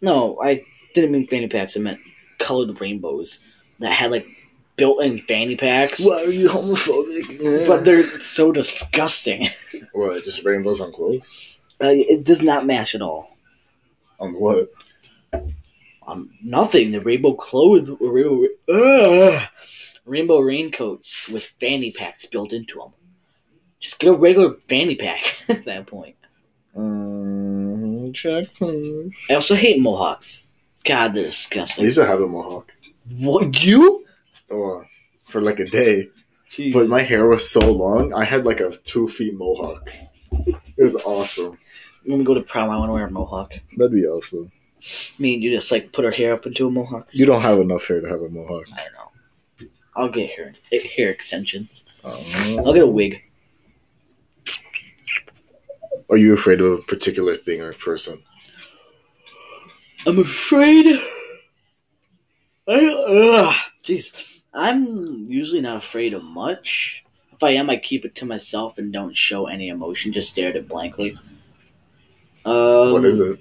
No, 0.00 0.38
I 0.42 0.64
didn't 0.94 1.12
mean 1.12 1.26
fanny 1.26 1.48
packs. 1.48 1.76
I 1.76 1.80
meant 1.80 2.00
colored 2.38 2.80
rainbows 2.80 3.42
that 3.78 3.92
had 3.92 4.10
like 4.10 4.26
built-in 4.76 5.20
fanny 5.20 5.56
packs. 5.56 6.04
Why 6.04 6.24
are 6.24 6.30
you 6.30 6.48
homophobic? 6.48 7.66
But 7.66 7.84
they're 7.84 8.20
so 8.20 8.52
disgusting. 8.52 9.48
what? 9.92 10.22
Just 10.24 10.44
rainbows 10.44 10.80
on 10.80 10.92
clothes? 10.92 11.56
Uh, 11.82 11.88
it 11.92 12.24
does 12.24 12.42
not 12.42 12.66
match 12.66 12.94
at 12.94 13.02
all. 13.02 13.36
On 14.20 14.32
what? 14.34 14.70
On 16.02 16.30
nothing. 16.42 16.92
The 16.92 17.00
rainbow 17.00 17.34
clothes, 17.34 17.88
or 17.90 18.12
rainbow, 18.12 18.46
Ugh. 18.68 19.42
rainbow 20.04 20.38
raincoats 20.40 21.28
with 21.28 21.44
fanny 21.60 21.90
packs 21.90 22.26
built 22.26 22.52
into 22.52 22.78
them. 22.78 22.92
Just 23.80 23.98
get 23.98 24.10
a 24.10 24.12
regular 24.16 24.54
fanny 24.68 24.94
pack 24.94 25.36
at 25.48 25.64
that 25.66 25.86
point. 25.86 26.15
Um, 26.76 28.12
check 28.12 28.46
please. 28.54 29.26
I 29.30 29.34
also 29.34 29.54
hate 29.54 29.80
mohawks. 29.80 30.44
God, 30.84 31.14
they're 31.14 31.24
I 31.24 31.28
disgusting. 31.28 31.84
used 31.84 31.98
to 31.98 32.06
have 32.06 32.20
a 32.20 32.26
mohawk. 32.28 32.72
What 33.18 33.62
you? 33.64 34.04
Oh, 34.50 34.84
for 35.26 35.40
like 35.40 35.58
a 35.58 35.64
day. 35.66 36.08
Jeez. 36.50 36.72
But 36.72 36.88
my 36.88 37.02
hair 37.02 37.26
was 37.26 37.50
so 37.50 37.60
long, 37.72 38.12
I 38.14 38.24
had 38.24 38.46
like 38.46 38.60
a 38.60 38.70
two 38.70 39.08
feet 39.08 39.34
mohawk. 39.34 39.90
It 40.32 40.82
was 40.82 40.94
awesome. 40.96 41.58
when 42.04 42.18
we 42.18 42.24
go 42.24 42.34
to 42.34 42.42
prom, 42.42 42.70
I 42.70 42.76
want 42.76 42.88
to 42.90 42.92
wear 42.92 43.06
a 43.06 43.10
mohawk. 43.10 43.52
That'd 43.76 43.92
be 43.92 44.04
awesome. 44.06 44.52
Me 45.18 45.34
and 45.34 45.42
you 45.42 45.50
just 45.50 45.72
like 45.72 45.92
put 45.92 46.04
our 46.04 46.10
hair 46.12 46.34
up 46.34 46.46
into 46.46 46.68
a 46.68 46.70
mohawk. 46.70 47.08
You 47.10 47.26
don't 47.26 47.42
have 47.42 47.58
enough 47.58 47.86
hair 47.88 48.00
to 48.00 48.08
have 48.08 48.20
a 48.20 48.28
mohawk. 48.28 48.66
I 48.72 48.84
know. 48.94 49.68
I'll 49.96 50.10
get 50.10 50.30
hair 50.30 50.52
hair 50.94 51.10
extensions. 51.10 51.84
Uh, 52.04 52.16
I'll 52.58 52.74
get 52.74 52.82
a 52.82 52.86
wig. 52.86 53.22
Are 56.10 56.16
you 56.16 56.34
afraid 56.34 56.60
of 56.60 56.72
a 56.72 56.82
particular 56.82 57.34
thing 57.34 57.60
or 57.60 57.72
person? 57.72 58.22
I'm 60.06 60.18
afraid. 60.18 60.86
I 62.68 62.86
ugh. 63.08 63.54
Jeez, 63.84 64.40
I'm 64.52 65.30
usually 65.30 65.60
not 65.60 65.76
afraid 65.76 66.14
of 66.14 66.22
much. 66.22 67.04
If 67.32 67.42
I 67.42 67.50
am, 67.50 67.68
I 67.68 67.76
keep 67.76 68.04
it 68.04 68.14
to 68.16 68.26
myself 68.26 68.78
and 68.78 68.92
don't 68.92 69.16
show 69.16 69.46
any 69.46 69.68
emotion. 69.68 70.12
Just 70.12 70.30
stare 70.30 70.48
at 70.48 70.56
it 70.56 70.68
blankly. 70.68 71.18
Um, 72.44 72.92
what 72.92 73.04
is 73.04 73.20
it? 73.20 73.38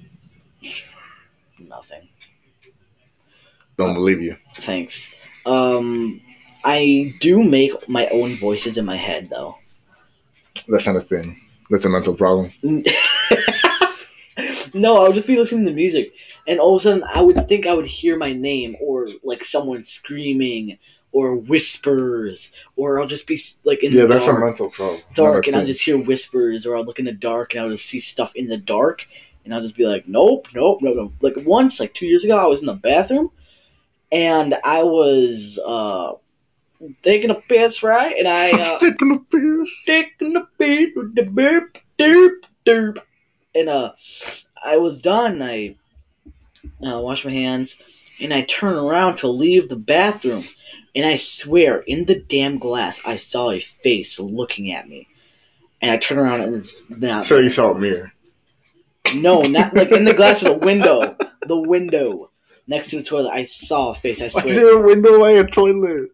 Nothing. 1.60 2.10
Don't 3.78 3.94
believe 3.94 4.22
you. 4.22 4.38
Thanks. 4.58 5.14
Um, 5.46 6.22
I 6.64 7.14
do 7.20 7.44
make 7.44 7.88
my 7.88 8.08
own 8.08 8.36
voices 8.36 8.78
in 8.78 8.86
my 8.86 8.96
head, 8.96 9.30
though. 9.30 9.58
That's 10.68 10.88
not 10.88 10.96
a 10.96 11.02
thing. 11.02 11.40
That's 11.70 11.86
a 11.86 11.90
mental 11.90 12.16
problem. 12.16 12.52
no, 14.74 15.04
I 15.04 15.08
would 15.08 15.16
just 15.16 15.28
be 15.28 15.38
listening 15.38 15.66
to 15.66 15.74
music, 15.74 16.14
and 16.48 16.60
all 16.60 16.76
of 16.76 16.82
a 16.82 16.84
sudden, 16.84 17.04
I 17.14 17.22
would 17.22 17.48
think 17.48 17.66
I 17.66 17.74
would 17.74 17.88
hear 17.88 18.18
my 18.18 18.34
name, 18.34 18.76
or 18.82 19.08
like 19.24 19.44
someone 19.44 19.84
screaming, 19.84 20.78
or 21.12 21.36
whispers, 21.36 22.52
or 22.76 23.00
I'll 23.00 23.08
just 23.08 23.26
be 23.28 23.40
like 23.64 23.84
in 23.84 23.94
Yeah, 23.94 24.02
the 24.02 24.08
that's 24.10 24.28
a 24.28 24.38
mental 24.38 24.70
problem. 24.70 25.02
dark 25.14 25.48
and 25.48 25.56
I'll 25.56 25.66
just 25.66 25.82
hear 25.82 25.98
whispers, 25.98 26.66
or 26.66 26.76
I'll 26.76 26.84
look 26.86 27.00
in 27.00 27.06
the 27.06 27.14
dark 27.14 27.54
and 27.54 27.62
I'll 27.64 27.70
just 27.70 27.86
see 27.86 28.02
stuff 28.02 28.36
in 28.36 28.48
the 28.48 28.58
dark, 28.58 29.08
and 29.44 29.54
I'll 29.54 29.62
just 29.62 29.78
be 29.78 29.88
like, 29.88 30.08
nope, 30.08 30.50
nope, 30.54 30.80
no, 30.82 30.92
no. 30.92 31.14
Like 31.22 31.36
once, 31.46 31.80
like 31.80 31.94
two 31.94 32.06
years 32.06 32.24
ago, 32.26 32.38
I 32.38 32.46
was 32.48 32.60
in 32.60 32.66
the 32.68 32.74
bathroom, 32.74 33.32
and 34.12 34.56
I 34.64 34.84
was 34.84 35.58
uh 35.66 36.14
taking 37.02 37.30
a 37.30 37.36
piss, 37.36 37.84
right, 37.84 38.16
and 38.18 38.28
I. 38.28 38.52
Uh, 38.52 38.64
Sticking 38.64 39.12
a 39.12 39.20
piss. 39.20 39.84
taking 39.86 40.34
the 40.34 40.48
piss 40.58 40.90
with 40.96 41.16
the 41.16 41.24
burp, 41.24 41.78
derp, 41.98 42.44
derp. 42.66 42.98
And 43.54 43.70
uh, 43.70 43.94
I 44.64 44.78
was 44.78 44.98
done. 44.98 45.42
I 45.42 45.76
uh, 46.86 47.00
washed 47.00 47.26
my 47.26 47.32
hands, 47.32 47.78
and 48.20 48.34
I 48.34 48.42
turn 48.42 48.76
around 48.76 49.16
to 49.18 49.28
leave 49.28 49.70
the 49.70 49.76
bathroom, 49.78 50.44
and 50.94 51.06
I 51.06 51.16
swear, 51.16 51.80
in 51.88 52.06
the 52.06 52.20
damn 52.20 52.58
glass, 52.58 53.02
I 53.06 53.16
saw 53.16 53.52
a 53.52 53.60
face 53.60 54.20
looking 54.20 54.72
at 54.72 54.88
me. 54.90 55.08
And 55.82 55.92
I 55.92 55.98
turn 55.98 56.18
around, 56.18 56.42
and 56.42 56.56
it's 56.56 56.90
not. 56.90 57.26
So 57.26 57.38
you 57.40 57.50
saw 57.50 57.72
a 57.72 57.80
mirror. 57.80 58.12
no, 59.16 59.42
not 59.42 59.74
like 59.74 59.92
in 59.92 60.04
the 60.06 60.14
glass 60.18 60.42
of 60.42 60.60
the 60.60 60.66
window. 60.66 61.16
The 61.46 61.60
window 61.60 62.32
next 62.68 62.90
to 62.90 62.98
the 62.98 63.04
toilet. 63.04 63.32
I 63.32 63.44
saw 63.44 63.92
a 63.92 63.94
face. 63.94 64.20
I 64.22 64.30
Why 64.30 64.44
is 64.46 64.56
swear. 64.56 64.66
there 64.66 64.80
a 64.80 64.82
window 64.86 65.20
by 65.20 65.32
a 65.32 65.46
toilet? 65.46 66.10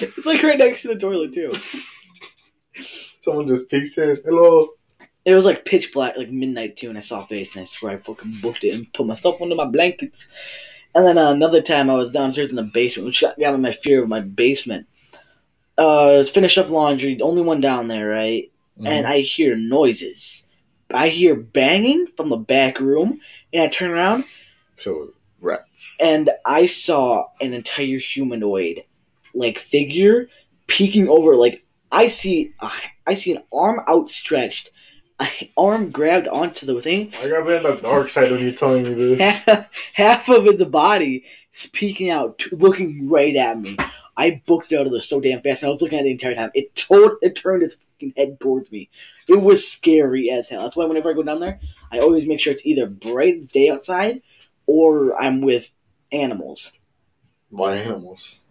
It's 0.00 0.26
like 0.26 0.42
right 0.42 0.58
next 0.58 0.82
to 0.82 0.88
the 0.88 0.98
toilet 0.98 1.32
too. 1.32 1.52
Someone 3.20 3.46
just 3.46 3.70
peeks 3.70 3.98
in. 3.98 4.18
Hello. 4.24 4.68
It 5.24 5.34
was 5.34 5.44
like 5.44 5.64
pitch 5.64 5.92
black, 5.92 6.16
like 6.16 6.30
midnight 6.30 6.76
too, 6.76 6.88
and 6.88 6.96
I 6.96 7.00
saw 7.00 7.22
a 7.22 7.26
face, 7.26 7.54
and 7.54 7.62
I 7.62 7.64
swear 7.64 7.94
I 7.94 7.98
fucking 7.98 8.38
booked 8.40 8.64
it 8.64 8.74
and 8.74 8.92
put 8.92 9.06
myself 9.06 9.42
under 9.42 9.54
my 9.54 9.66
blankets. 9.66 10.28
And 10.94 11.06
then 11.06 11.18
uh, 11.18 11.32
another 11.32 11.60
time 11.60 11.90
I 11.90 11.94
was 11.94 12.12
downstairs 12.12 12.50
in 12.50 12.56
the 12.56 12.62
basement, 12.62 13.06
which 13.06 13.20
got 13.20 13.36
me 13.36 13.44
out 13.44 13.54
of 13.54 13.60
my 13.60 13.72
fear 13.72 14.02
of 14.02 14.08
my 14.08 14.20
basement. 14.20 14.86
Uh, 15.76 16.12
I 16.12 16.16
was 16.16 16.30
finished 16.30 16.56
up 16.58 16.70
laundry, 16.70 17.14
the 17.14 17.24
only 17.24 17.42
one 17.42 17.60
down 17.60 17.88
there, 17.88 18.08
right? 18.08 18.50
And 18.82 19.06
I 19.06 19.20
hear 19.20 19.56
noises. 19.56 20.46
I 20.94 21.08
hear 21.08 21.34
banging 21.34 22.06
from 22.16 22.28
the 22.28 22.36
back 22.36 22.78
room, 22.78 23.20
and 23.52 23.64
I 23.64 23.66
turn 23.68 23.90
around, 23.90 24.24
so 24.76 25.12
rats. 25.40 25.96
and 26.00 26.30
I 26.44 26.66
saw 26.66 27.26
an 27.40 27.52
entire 27.52 27.98
humanoid, 27.98 28.84
like 29.34 29.58
figure, 29.58 30.28
peeking 30.66 31.08
over. 31.08 31.36
Like 31.36 31.64
I 31.90 32.06
see, 32.06 32.52
uh, 32.60 32.70
I 33.06 33.14
see 33.14 33.32
an 33.32 33.42
arm 33.52 33.80
outstretched, 33.88 34.70
an 35.20 35.28
arm 35.56 35.90
grabbed 35.90 36.28
onto 36.28 36.66
the 36.66 36.80
thing. 36.80 37.12
I 37.20 37.28
gotta 37.28 37.44
be 37.44 37.56
on 37.56 37.76
the 37.76 37.80
dark 37.82 38.08
side 38.08 38.30
when 38.30 38.40
you're 38.40 38.52
telling 38.52 38.84
me 38.84 38.94
this. 38.94 39.44
Half, 39.44 39.90
half 39.94 40.28
of 40.28 40.46
its 40.46 40.64
body 40.64 41.24
is 41.52 41.66
peeking 41.72 42.10
out, 42.10 42.44
looking 42.52 43.08
right 43.08 43.34
at 43.34 43.58
me. 43.58 43.76
I 44.16 44.42
booked 44.46 44.72
out 44.72 44.86
of 44.86 44.92
there 44.92 45.00
so 45.00 45.20
damn 45.20 45.42
fast, 45.42 45.62
and 45.62 45.68
I 45.68 45.72
was 45.72 45.80
looking 45.80 45.98
at 45.98 46.02
it 46.02 46.04
the 46.04 46.10
entire 46.12 46.34
time. 46.34 46.50
It 46.54 46.74
told, 46.74 47.12
it 47.22 47.36
turned 47.36 47.62
its 47.62 47.76
fucking 47.76 48.14
head 48.16 48.40
towards 48.40 48.70
me. 48.72 48.90
It 49.28 49.40
was 49.40 49.66
scary 49.66 50.30
as 50.30 50.48
hell. 50.48 50.64
That's 50.64 50.74
why 50.74 50.86
whenever 50.86 51.10
I 51.10 51.14
go 51.14 51.22
down 51.22 51.38
there, 51.38 51.60
I 51.92 52.00
always 52.00 52.26
make 52.26 52.40
sure 52.40 52.52
it's 52.52 52.66
either 52.66 52.86
bright 52.86 53.38
as 53.38 53.48
day 53.48 53.70
outside 53.70 54.22
or 54.68 55.20
I'm 55.20 55.40
with 55.40 55.72
animals 56.12 56.72
Why 57.50 57.76
animals? 57.76 58.42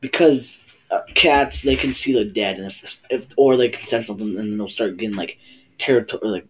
because 0.00 0.64
uh, 0.90 1.00
cats 1.14 1.62
they 1.62 1.76
can 1.76 1.92
see 1.92 2.12
the 2.14 2.24
dead 2.24 2.56
and 2.58 2.66
if, 2.68 3.00
if 3.10 3.26
or 3.36 3.56
they 3.56 3.68
can 3.68 3.84
sense 3.84 4.06
something 4.06 4.28
and 4.28 4.36
then 4.38 4.56
they'll 4.58 4.68
start 4.70 4.96
getting 4.96 5.16
like 5.16 5.38
territory 5.78 6.28
like 6.30 6.46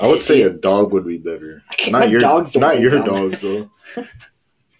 I 0.00 0.06
would 0.06 0.22
say 0.22 0.40
a 0.42 0.48
dog 0.50 0.90
would 0.92 1.06
be 1.06 1.18
better. 1.18 1.62
I 1.68 1.74
can't- 1.74 1.92
Not 1.92 2.08
your 2.08 2.20
dogs 2.20 2.54
don't 2.54 2.80
your 2.86 2.98
dogs 3.02 3.42
though. 3.42 3.68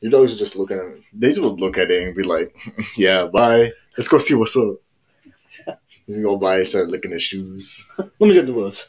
your 0.00 0.10
dogs 0.10 0.34
are 0.34 0.38
just 0.38 0.56
looking 0.56 0.78
at 0.78 0.86
it. 0.86 1.02
They 1.12 1.28
just 1.28 1.42
would 1.42 1.60
look 1.60 1.76
at 1.76 1.90
it 1.90 2.02
and 2.02 2.16
be 2.16 2.22
like, 2.22 2.56
"Yeah, 2.96 3.26
bye. 3.26 3.72
Let's 3.98 4.08
go 4.08 4.16
see 4.16 4.34
what's 4.34 4.56
up." 4.56 4.76
He's 6.06 6.16
gonna 6.16 6.26
go 6.28 6.38
by, 6.38 6.62
start 6.62 6.88
licking 6.88 7.10
his 7.10 7.22
shoes. 7.22 7.86
let 7.98 8.10
me 8.20 8.32
get 8.32 8.46
the 8.46 8.54
woods. 8.54 8.88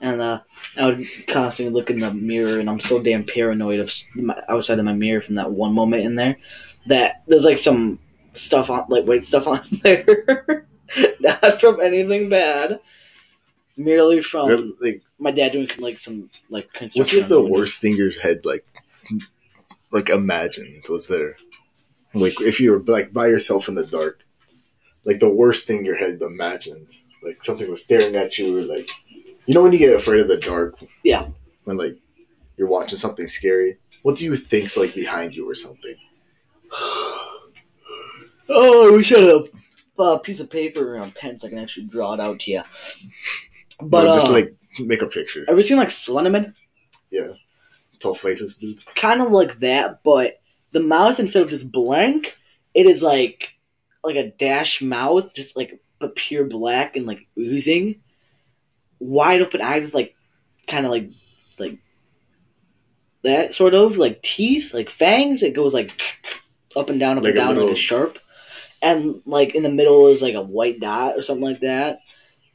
And 0.00 0.20
uh, 0.20 0.40
I 0.76 0.86
would 0.86 1.06
constantly 1.28 1.72
look 1.72 1.90
in 1.90 1.98
the 1.98 2.12
mirror, 2.12 2.60
and 2.60 2.68
I'm 2.68 2.80
so 2.80 3.02
damn 3.02 3.24
paranoid 3.24 3.80
of 3.80 3.92
my, 4.14 4.40
outside 4.48 4.78
of 4.78 4.84
my 4.84 4.92
mirror 4.92 5.20
from 5.20 5.36
that 5.36 5.52
one 5.52 5.72
moment 5.72 6.04
in 6.04 6.16
there 6.16 6.36
that 6.86 7.22
there's 7.26 7.44
like 7.44 7.58
some 7.58 7.98
stuff 8.32 8.70
on, 8.70 8.86
like 8.88 9.04
white 9.04 9.24
stuff 9.24 9.46
on 9.46 9.60
there, 9.82 10.66
not 11.20 11.60
from 11.60 11.80
anything 11.80 12.28
bad, 12.28 12.80
merely 13.76 14.20
from 14.20 14.48
that, 14.48 14.76
like, 14.80 15.02
my 15.18 15.30
dad 15.30 15.52
doing 15.52 15.68
like 15.78 15.98
some 15.98 16.30
like 16.50 16.68
what's 16.94 17.12
like 17.14 17.28
the 17.28 17.42
worst 17.42 17.80
thing 17.80 17.96
your 17.96 18.10
head 18.20 18.44
like, 18.44 18.66
like 19.90 20.10
imagined 20.10 20.84
was 20.88 21.08
there? 21.08 21.36
Like 22.14 22.40
if 22.40 22.60
you 22.60 22.72
were 22.72 22.80
like 22.80 23.12
by 23.12 23.28
yourself 23.28 23.68
in 23.68 23.74
the 23.74 23.86
dark, 23.86 24.20
like 25.04 25.20
the 25.20 25.30
worst 25.30 25.66
thing 25.66 25.84
your 25.84 25.96
head 25.96 26.20
imagined, 26.20 26.96
like 27.22 27.42
something 27.42 27.68
was 27.70 27.82
staring 27.82 28.16
at 28.16 28.38
you, 28.38 28.58
or 28.58 28.62
like, 28.62 28.90
you 29.46 29.54
know 29.54 29.62
when 29.62 29.72
you 29.72 29.78
get 29.78 29.94
afraid 29.94 30.20
of 30.20 30.28
the 30.28 30.36
dark, 30.38 30.76
Yeah. 31.02 31.28
when 31.64 31.76
like 31.76 31.96
you're 32.56 32.68
watching 32.68 32.98
something 32.98 33.26
scary. 33.26 33.78
What 34.02 34.16
do 34.16 34.24
you 34.24 34.36
think's 34.36 34.76
like 34.76 34.94
behind 34.94 35.34
you 35.34 35.48
or 35.48 35.54
something? 35.54 35.94
Oh, 38.48 38.94
we 38.96 39.02
should 39.02 39.22
have 39.26 39.48
a 39.98 40.18
piece 40.20 40.38
of 40.40 40.48
paper 40.50 40.94
and 40.96 41.06
a 41.10 41.14
pen 41.14 41.38
so 41.38 41.46
I 41.46 41.50
can 41.50 41.58
actually 41.58 41.86
draw 41.86 42.14
it 42.14 42.20
out 42.20 42.40
to 42.40 42.50
you. 42.52 42.62
But 43.80 44.04
No, 44.04 44.14
just 44.14 44.28
uh, 44.28 44.32
like 44.34 44.54
make 44.78 45.02
a 45.02 45.08
picture. 45.08 45.44
ever 45.48 45.62
seen 45.62 45.76
like 45.76 45.88
Slenderman? 45.88 46.54
Yeah, 47.10 47.32
tall 47.98 48.14
faces, 48.14 48.56
dude. 48.56 48.78
kind 48.94 49.20
of 49.20 49.32
like 49.32 49.58
that, 49.58 50.02
but 50.04 50.40
the 50.70 50.80
mouth 50.80 51.18
instead 51.18 51.42
of 51.42 51.50
just 51.50 51.72
blank, 51.72 52.38
it 52.74 52.86
is 52.86 53.02
like 53.02 53.48
like 54.04 54.16
a 54.16 54.30
dash 54.30 54.80
mouth, 54.80 55.34
just 55.34 55.56
like 55.56 55.80
but 55.98 56.14
pure 56.14 56.44
black 56.44 56.94
and 56.94 57.06
like 57.06 57.26
oozing, 57.36 58.00
wide 58.98 59.40
open 59.40 59.62
eyes 59.62 59.84
with 59.84 59.94
like 59.94 60.14
kind 60.66 60.84
of 60.84 60.92
like 60.92 61.10
like 61.58 61.78
that 63.22 63.54
sort 63.54 63.74
of 63.74 63.96
like 63.96 64.22
teeth, 64.22 64.72
like 64.72 64.90
fangs. 64.90 65.42
It 65.42 65.54
goes 65.54 65.74
like 65.74 66.00
up 66.74 66.90
and 66.90 67.00
down, 67.00 67.18
up 67.18 67.24
like 67.24 67.30
and 67.30 67.38
down, 67.38 67.54
little... 67.54 67.68
like 67.68 67.76
a 67.76 67.80
sharp. 67.80 68.18
And 68.82 69.22
like 69.24 69.54
in 69.54 69.62
the 69.62 69.70
middle 69.70 70.08
is 70.08 70.22
like 70.22 70.34
a 70.34 70.42
white 70.42 70.80
dot 70.80 71.16
or 71.16 71.22
something 71.22 71.44
like 71.44 71.60
that. 71.60 72.00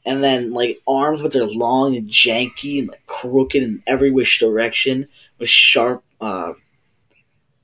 And 0.04 0.22
then 0.22 0.52
like 0.52 0.80
arms, 0.86 1.22
but 1.22 1.32
they're 1.32 1.44
long 1.44 1.94
and 1.96 2.08
janky 2.08 2.80
and 2.80 2.88
like 2.88 3.06
crooked 3.06 3.62
in 3.62 3.82
every 3.86 4.10
which 4.10 4.40
direction 4.40 5.06
with 5.38 5.48
sharp, 5.48 6.02
uh, 6.20 6.54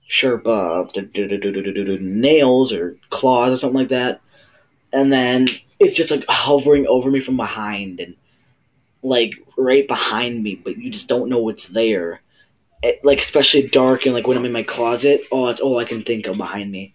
sharp 0.07 0.47
uh, 0.47 0.85
nails 2.01 2.73
or 2.73 2.97
claws 3.11 3.53
or 3.53 3.59
something 3.59 3.79
like 3.79 3.89
that. 3.89 4.21
And 4.93 5.13
then 5.13 5.49
it's 5.79 5.95
just 5.95 6.11
like 6.11 6.25
hovering 6.29 6.87
over 6.87 7.11
me 7.11 7.21
from 7.21 7.37
behind 7.37 8.01
and 8.01 8.15
like 9.03 9.35
right 9.57 9.87
behind 9.87 10.43
me, 10.43 10.55
but 10.57 10.79
you 10.79 10.91
just 10.91 11.09
don't 11.09 11.29
know 11.29 11.41
what's 11.41 11.69
there. 11.69 12.21
It, 12.83 13.05
like 13.05 13.19
especially 13.19 13.69
dark 13.69 14.07
and 14.07 14.15
like 14.15 14.27
when 14.27 14.37
I'm 14.37 14.45
in 14.45 14.53
my 14.53 14.63
closet, 14.63 15.23
oh, 15.33 15.47
that's 15.47 15.61
all 15.61 15.79
I 15.79 15.85
can 15.85 16.03
think 16.03 16.27
of 16.27 16.37
behind 16.37 16.71
me. 16.71 16.95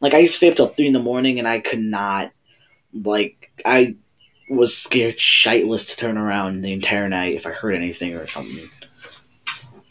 Like 0.00 0.14
I 0.14 0.18
used 0.18 0.34
to 0.34 0.36
stay 0.38 0.50
up 0.50 0.56
till 0.56 0.66
three 0.66 0.88
in 0.88 0.92
the 0.92 0.98
morning 0.98 1.38
and 1.38 1.46
I 1.46 1.60
could 1.60 1.78
not, 1.78 2.32
like 2.92 3.52
I 3.64 3.96
was 4.50 4.76
scared 4.76 5.16
shitless 5.16 5.88
to 5.88 5.96
turn 5.96 6.18
around 6.18 6.62
the 6.62 6.72
entire 6.72 7.08
night 7.08 7.34
if 7.34 7.46
I 7.46 7.50
heard 7.50 7.74
anything 7.74 8.14
or 8.14 8.26
something. 8.26 8.68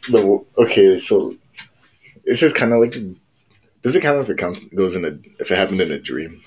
The 0.09 0.43
okay, 0.57 0.97
so 0.97 1.33
this 2.25 2.43
is 2.43 2.53
kind 2.53 2.73
of 2.73 2.79
like. 2.79 2.95
Does 3.81 3.95
it 3.95 4.01
count 4.01 4.19
if 4.19 4.29
it 4.29 4.37
counts 4.37 4.63
goes 4.75 4.95
in 4.95 5.05
a 5.05 5.17
if 5.39 5.51
it 5.51 5.57
happened 5.57 5.81
in 5.81 5.91
a 5.91 5.99
dream? 5.99 6.41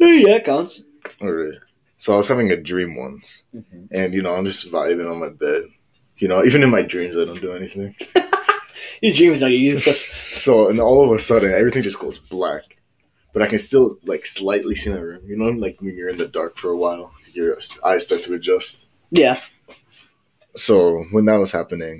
Uh, 0.00 0.06
yeah, 0.06 0.36
it 0.36 0.44
counts. 0.44 0.82
Oh, 1.20 1.26
or 1.26 1.54
so 2.02 2.06
I 2.14 2.16
was 2.20 2.28
having 2.32 2.50
a 2.50 2.56
dream 2.70 2.90
once, 3.06 3.44
Mhm. 3.54 3.88
and 3.98 4.08
you 4.14 4.22
know 4.24 4.32
I'm 4.36 4.44
just 4.52 4.70
vibing 4.76 5.08
on 5.10 5.18
my 5.24 5.30
bed. 5.44 5.62
You 6.22 6.28
know, 6.28 6.38
even 6.48 6.62
in 6.66 6.70
my 6.70 6.82
dreams, 6.92 7.16
I 7.16 7.24
don't 7.28 7.40
do 7.40 7.52
anything. 7.60 7.94
Your 9.04 9.14
dreams 9.14 9.40
you're 9.40 9.50
useless. 9.74 10.00
So 10.46 10.52
and 10.70 10.78
all 10.80 11.00
of 11.06 11.10
a 11.14 11.18
sudden, 11.18 11.52
everything 11.52 11.82
just 11.88 11.98
goes 12.04 12.18
black, 12.18 12.64
but 13.32 13.42
I 13.44 13.46
can 13.52 13.58
still 13.68 13.86
like 14.12 14.24
slightly 14.26 14.74
see 14.74 14.90
my 14.90 14.98
room. 15.08 15.22
You 15.30 15.36
know, 15.40 15.50
like 15.66 15.76
when 15.80 15.94
you're 15.96 16.08
in 16.14 16.16
the 16.24 16.28
dark 16.38 16.52
for 16.62 16.70
a 16.70 16.76
while, 16.84 17.06
your 17.38 17.50
eyes 17.88 18.06
start 18.06 18.22
to 18.24 18.34
adjust. 18.34 18.86
yeah. 19.22 19.38
So 20.54 21.04
when 21.14 21.24
that 21.26 21.36
was 21.44 21.52
happening, 21.52 21.96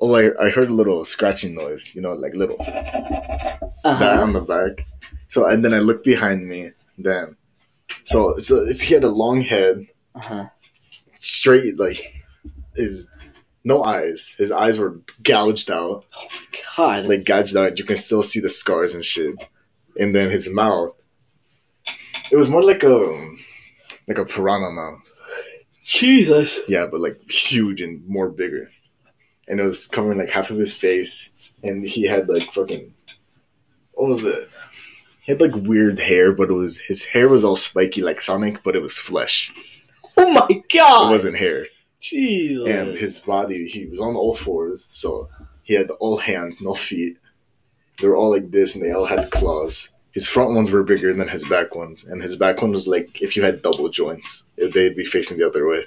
oh, 0.00 0.12
I, 0.14 0.24
I 0.46 0.50
heard 0.50 0.68
a 0.68 0.74
little 0.80 1.04
scratching 1.04 1.54
noise. 1.54 1.94
You 1.94 2.02
know, 2.04 2.12
like 2.24 2.34
little 2.42 2.58
that 2.58 3.58
Uh-huh. 3.84 4.22
on 4.24 4.32
the 4.32 4.40
back. 4.54 4.86
So 5.28 5.46
and 5.46 5.64
then 5.64 5.72
I 5.74 5.80
looked 5.88 6.04
behind 6.04 6.40
me. 6.52 6.70
Damn. 7.00 7.36
So 8.04 8.30
it's, 8.36 8.50
a, 8.50 8.62
it's 8.64 8.82
he 8.82 8.94
had 8.94 9.04
a 9.04 9.08
long 9.08 9.40
head, 9.40 9.86
Uh-huh. 10.14 10.48
straight 11.18 11.78
like 11.78 12.22
his 12.74 13.08
no 13.64 13.82
eyes. 13.82 14.34
His 14.38 14.50
eyes 14.50 14.78
were 14.78 15.00
gouged 15.22 15.70
out, 15.70 16.04
Oh 16.14 16.28
my 16.30 16.60
God. 16.76 17.06
like 17.06 17.24
gouged 17.24 17.56
out. 17.56 17.78
You 17.78 17.84
can 17.84 17.96
still 17.96 18.22
see 18.22 18.40
the 18.40 18.50
scars 18.50 18.94
and 18.94 19.02
shit. 19.04 19.34
And 19.98 20.14
then 20.14 20.30
his 20.30 20.50
mouth. 20.50 20.94
It 22.30 22.36
was 22.36 22.48
more 22.48 22.62
like 22.62 22.82
a 22.82 23.34
like 24.08 24.18
a 24.18 24.24
piranha 24.24 24.70
mouth. 24.70 25.00
Jesus. 25.82 26.60
Yeah, 26.68 26.86
but 26.90 27.00
like 27.00 27.22
huge 27.30 27.80
and 27.80 28.06
more 28.06 28.28
bigger. 28.28 28.70
And 29.48 29.60
it 29.60 29.62
was 29.64 29.86
covering 29.86 30.18
like 30.18 30.30
half 30.30 30.50
of 30.50 30.56
his 30.56 30.74
face, 30.74 31.32
and 31.62 31.84
he 31.84 32.04
had 32.06 32.28
like 32.28 32.42
fucking 32.42 32.94
what 33.92 34.08
was 34.08 34.24
it? 34.24 34.48
He 35.24 35.32
had 35.32 35.40
like 35.40 35.54
weird 35.54 35.98
hair, 35.98 36.32
but 36.32 36.50
it 36.50 36.52
was 36.52 36.80
his 36.80 37.04
hair 37.04 37.28
was 37.28 37.44
all 37.44 37.56
spiky 37.56 38.02
like 38.02 38.20
Sonic, 38.20 38.62
but 38.62 38.76
it 38.76 38.82
was 38.82 38.98
flesh. 38.98 39.52
Oh 40.18 40.30
my 40.30 40.62
god! 40.70 41.08
It 41.08 41.12
wasn't 41.12 41.36
hair. 41.36 41.66
Jesus. 42.00 42.68
And 42.68 42.90
his 42.90 43.20
body, 43.20 43.66
he 43.66 43.86
was 43.86 44.00
on 44.00 44.16
all 44.16 44.34
fours, 44.34 44.84
so 44.84 45.30
he 45.62 45.72
had 45.72 45.90
all 45.92 46.18
hands, 46.18 46.60
no 46.60 46.74
feet. 46.74 47.16
They 47.98 48.06
were 48.06 48.16
all 48.16 48.30
like 48.30 48.50
this, 48.50 48.74
and 48.74 48.84
they 48.84 48.92
all 48.92 49.06
had 49.06 49.30
claws. 49.30 49.90
His 50.12 50.28
front 50.28 50.54
ones 50.54 50.70
were 50.70 50.82
bigger 50.82 51.14
than 51.14 51.28
his 51.28 51.44
back 51.46 51.74
ones, 51.74 52.04
and 52.04 52.20
his 52.20 52.36
back 52.36 52.60
one 52.60 52.72
was 52.72 52.86
like 52.86 53.22
if 53.22 53.34
you 53.34 53.42
had 53.42 53.62
double 53.62 53.88
joints, 53.88 54.46
they'd 54.56 54.94
be 54.94 55.06
facing 55.06 55.38
the 55.38 55.48
other 55.48 55.66
way. 55.66 55.86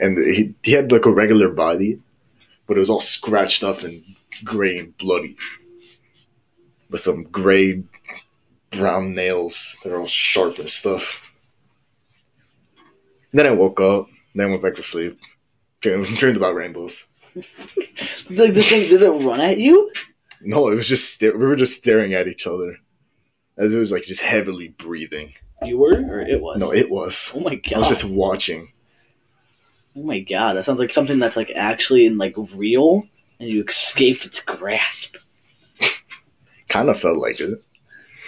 And 0.00 0.16
he 0.34 0.54
he 0.62 0.72
had 0.72 0.90
like 0.90 1.04
a 1.04 1.10
regular 1.10 1.50
body, 1.50 2.00
but 2.66 2.78
it 2.78 2.80
was 2.80 2.88
all 2.90 3.00
scratched 3.02 3.62
up 3.62 3.82
and 3.82 4.02
gray 4.42 4.78
and 4.78 4.96
bloody, 4.96 5.36
with 6.90 7.00
some 7.00 7.24
gray 7.24 7.82
brown 8.70 9.14
nails 9.14 9.78
that 9.82 9.92
are 9.92 10.00
all 10.00 10.06
sharp 10.06 10.58
and 10.58 10.70
stuff. 10.70 11.32
Then 13.32 13.46
I 13.46 13.50
woke 13.50 13.80
up. 13.80 14.06
Then 14.34 14.46
I 14.46 14.50
went 14.50 14.62
back 14.62 14.74
to 14.74 14.82
sleep. 14.82 15.18
Dreamed, 15.80 16.06
dreamed 16.16 16.36
about 16.36 16.54
rainbows. 16.54 17.08
Like 18.30 18.52
this 18.52 18.68
thing, 18.68 18.88
did 18.88 19.00
it 19.00 19.24
run 19.24 19.40
at 19.40 19.56
you? 19.56 19.90
No, 20.42 20.68
it 20.68 20.74
was 20.74 20.86
just 20.86 21.20
we 21.22 21.30
were 21.30 21.56
just 21.56 21.78
staring 21.78 22.12
at 22.12 22.28
each 22.28 22.46
other, 22.46 22.76
as 23.56 23.74
it 23.74 23.78
was 23.78 23.90
like 23.90 24.02
just 24.02 24.20
heavily 24.20 24.68
breathing. 24.68 25.32
You 25.62 25.78
were, 25.78 25.94
or 25.94 26.20
it 26.20 26.40
was? 26.40 26.58
No, 26.58 26.72
it 26.72 26.90
was. 26.90 27.32
Oh 27.34 27.40
my 27.40 27.54
God. 27.54 27.74
I 27.74 27.78
was 27.78 27.88
just 27.88 28.04
watching. 28.04 28.72
Oh 29.96 30.02
my 30.02 30.20
God. 30.20 30.54
That 30.54 30.64
sounds 30.64 30.78
like 30.78 30.90
something 30.90 31.18
that's 31.18 31.36
like 31.36 31.50
actually 31.56 32.04
in 32.04 32.18
like 32.18 32.34
real, 32.54 33.06
and 33.40 33.50
you 33.50 33.64
escaped 33.66 34.26
its 34.26 34.40
grasp. 34.40 35.16
Kind 36.68 36.88
of 36.88 36.98
felt 37.00 37.18
like 37.18 37.40
it. 37.40 37.62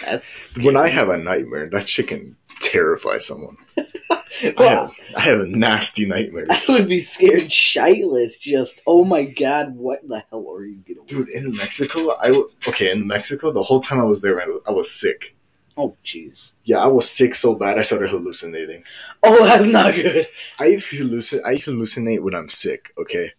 That's 0.05 0.57
When 0.59 0.75
I 0.77 0.87
have 0.89 1.09
a 1.09 1.17
nightmare, 1.17 1.69
that 1.69 1.87
shit 1.87 2.07
can 2.07 2.35
terrify 2.59 3.17
someone. 3.19 3.57
I 3.77 4.53
Well, 4.57 4.87
have, 4.87 5.15
I 5.17 5.19
have 5.21 5.39
a 5.41 5.47
nasty 5.47 6.05
nightmares. 6.07 6.47
I 6.69 6.79
would 6.79 6.87
be 6.89 6.99
scared 6.99 7.43
shitless. 7.43 8.39
Just 8.39 8.81
oh 8.87 9.03
my 9.03 9.23
God, 9.23 9.75
what 9.75 9.99
the 10.07 10.23
hell 10.29 10.49
are 10.51 10.65
you 10.65 10.77
getting? 10.77 11.05
Dude, 11.05 11.29
in 11.29 11.51
Mexico, 11.55 12.15
I 12.19 12.27
w- 12.27 12.49
okay 12.67 12.91
in 12.91 13.05
Mexico. 13.05 13.51
The 13.51 13.61
whole 13.63 13.79
time 13.79 13.99
I 13.99 14.03
was 14.05 14.21
there, 14.21 14.41
I, 14.41 14.45
I 14.67 14.71
was 14.71 14.89
sick. 14.91 15.35
Oh 15.77 15.95
jeez. 16.03 16.53
Yeah, 16.63 16.77
I 16.79 16.87
was 16.87 17.09
sick 17.09 17.35
so 17.35 17.55
bad 17.55 17.77
I 17.77 17.83
started 17.83 18.09
hallucinating. 18.09 18.83
Oh, 19.23 19.45
that's 19.45 19.65
not 19.67 19.93
good. 19.93 20.27
I 20.59 20.67
hallucinate. 20.69 21.43
I 21.45 21.53
hallucinate 21.55 22.21
when 22.21 22.33
I'm 22.35 22.49
sick. 22.49 22.93
Okay. 22.97 23.31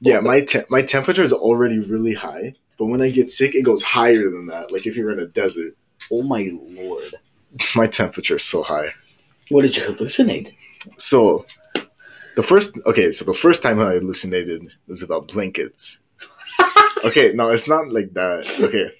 Yeah, 0.00 0.20
my 0.20 0.40
te- 0.40 0.64
my 0.68 0.82
temperature 0.82 1.22
is 1.22 1.32
already 1.32 1.78
really 1.78 2.14
high, 2.14 2.54
but 2.78 2.86
when 2.86 3.02
I 3.02 3.10
get 3.10 3.30
sick, 3.30 3.54
it 3.54 3.62
goes 3.62 3.82
higher 3.82 4.28
than 4.30 4.46
that. 4.46 4.72
Like 4.72 4.86
if 4.86 4.96
you're 4.96 5.12
in 5.12 5.18
a 5.20 5.26
desert, 5.26 5.76
Oh 6.10 6.22
my 6.22 6.50
lord. 6.52 7.14
my 7.76 7.86
temperature 7.86 8.36
is 8.36 8.44
so 8.44 8.62
high. 8.62 8.88
What 9.50 9.62
did 9.62 9.76
you 9.76 9.82
hallucinate? 9.84 10.54
So 10.98 11.46
The 12.34 12.42
first, 12.42 12.74
okay, 12.86 13.10
so 13.12 13.24
the 13.24 13.34
first 13.34 13.62
time 13.62 13.78
I 13.78 13.92
hallucinated 13.94 14.72
was 14.88 15.02
about 15.02 15.28
blankets. 15.28 16.00
okay, 17.04 17.32
no, 17.34 17.50
it's 17.50 17.68
not 17.68 17.90
like 17.92 18.14
that. 18.14 18.46
Okay, 18.62 18.90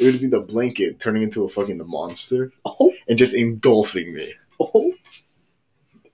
it 0.00 0.04
would 0.04 0.20
be 0.20 0.28
the 0.28 0.40
blanket 0.40 1.00
turning 1.00 1.22
into 1.24 1.44
a 1.44 1.48
fucking 1.48 1.80
monster 1.86 2.52
Oh, 2.64 2.92
and 3.08 3.18
just 3.18 3.34
engulfing 3.34 4.14
me. 4.14 4.32
oh. 4.60 4.94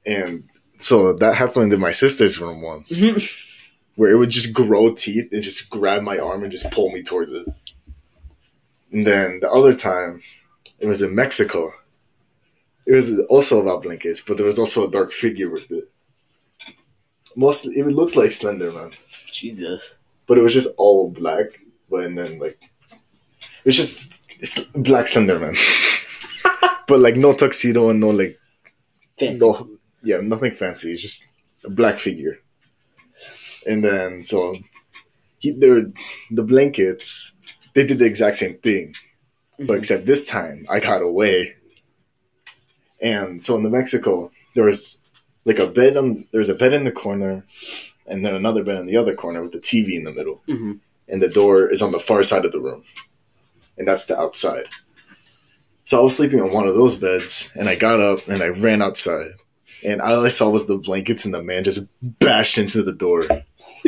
And 0.06 0.44
so 0.78 1.12
that 1.14 1.34
happened 1.34 1.72
in 1.72 1.80
my 1.80 1.92
sister's 1.92 2.40
room 2.40 2.60
once, 2.62 3.00
mm-hmm. 3.00 3.18
Where 3.96 4.10
it 4.10 4.16
would 4.16 4.30
just 4.30 4.52
grow 4.52 4.92
teeth 4.94 5.32
and 5.32 5.42
just 5.42 5.70
grab 5.70 6.02
my 6.02 6.18
arm 6.18 6.42
and 6.42 6.52
just 6.52 6.70
pull 6.70 6.90
me 6.90 7.02
towards 7.02 7.32
it. 7.32 7.46
And 8.92 9.06
then 9.06 9.40
the 9.40 9.50
other 9.50 9.74
time, 9.74 10.22
it 10.78 10.86
was 10.86 11.02
in 11.02 11.14
Mexico. 11.14 11.72
It 12.86 12.94
was 12.94 13.18
also 13.28 13.60
about 13.62 13.82
blankets, 13.82 14.20
but 14.20 14.36
there 14.36 14.46
was 14.46 14.58
also 14.58 14.86
a 14.86 14.90
dark 14.90 15.12
figure 15.12 15.50
with 15.50 15.70
it. 15.70 15.90
Mostly, 17.36 17.78
it 17.78 17.86
looked 17.86 18.16
like 18.16 18.30
Slender 18.30 18.70
Man, 18.70 18.92
Jesus. 19.32 19.94
but 20.26 20.38
it 20.38 20.42
was 20.42 20.52
just 20.52 20.74
all 20.76 21.10
black. 21.10 21.46
But 21.90 22.04
and 22.04 22.16
then 22.16 22.38
like, 22.38 22.58
it 23.40 23.64
was 23.64 23.76
just 23.76 24.22
it's 24.38 24.60
black 24.74 25.08
Slender 25.08 25.38
Man, 25.40 25.54
but 26.86 27.00
like 27.00 27.16
no 27.16 27.32
tuxedo 27.32 27.90
and 27.90 27.98
no 28.00 28.10
like 28.10 28.38
Fancy. 29.18 29.38
no, 29.38 29.68
yeah, 30.02 30.20
nothing 30.20 30.54
fancy. 30.54 30.92
It's 30.92 31.02
just 31.02 31.24
a 31.64 31.70
black 31.70 31.98
figure. 31.98 32.38
And 33.66 33.84
then 33.84 34.24
so 34.24 34.56
he, 35.38 35.50
there, 35.52 35.80
the 36.30 36.42
blankets, 36.44 37.32
they 37.74 37.86
did 37.86 37.98
the 37.98 38.04
exact 38.06 38.36
same 38.36 38.56
thing, 38.58 38.94
but 39.58 39.74
Mhm. 39.74 39.78
except 39.78 40.06
this 40.06 40.26
time 40.26 40.66
I 40.68 40.80
got 40.80 41.02
away. 41.02 41.54
And 43.02 43.42
so 43.42 43.56
in 43.56 43.62
the 43.62 43.70
Mexico, 43.70 44.30
there 44.54 44.64
was 44.64 44.98
like 45.44 45.58
a 45.58 45.66
bed 45.66 45.96
on 45.96 46.26
there 46.32 46.38
was 46.38 46.48
a 46.48 46.54
bed 46.54 46.72
in 46.72 46.84
the 46.84 46.92
corner, 46.92 47.44
and 48.06 48.24
then 48.24 48.34
another 48.34 48.62
bed 48.62 48.78
in 48.78 48.86
the 48.86 48.96
other 48.96 49.14
corner 49.14 49.42
with 49.42 49.52
the 49.52 49.60
TV 49.60 49.94
in 49.96 50.04
the 50.04 50.12
middle, 50.12 50.42
Mhm. 50.48 50.80
and 51.08 51.20
the 51.20 51.28
door 51.28 51.68
is 51.68 51.82
on 51.82 51.92
the 51.92 51.98
far 52.00 52.22
side 52.22 52.44
of 52.44 52.52
the 52.52 52.60
room, 52.60 52.82
and 53.76 53.86
that's 53.86 54.06
the 54.06 54.18
outside. 54.18 54.66
So 55.84 55.98
I 56.00 56.02
was 56.02 56.16
sleeping 56.16 56.40
on 56.40 56.52
one 56.52 56.66
of 56.66 56.74
those 56.74 56.94
beds, 56.94 57.50
and 57.54 57.68
I 57.68 57.74
got 57.74 58.00
up 58.00 58.26
and 58.28 58.42
I 58.42 58.48
ran 58.48 58.80
outside, 58.80 59.32
and 59.82 60.00
all 60.00 60.24
I 60.24 60.30
saw 60.30 60.48
was 60.48 60.66
the 60.66 60.78
blankets, 60.78 61.26
and 61.26 61.34
the 61.34 61.42
man 61.42 61.64
just 61.64 61.80
bashed 62.00 62.56
into 62.56 62.82
the 62.82 62.92
door. 62.92 63.24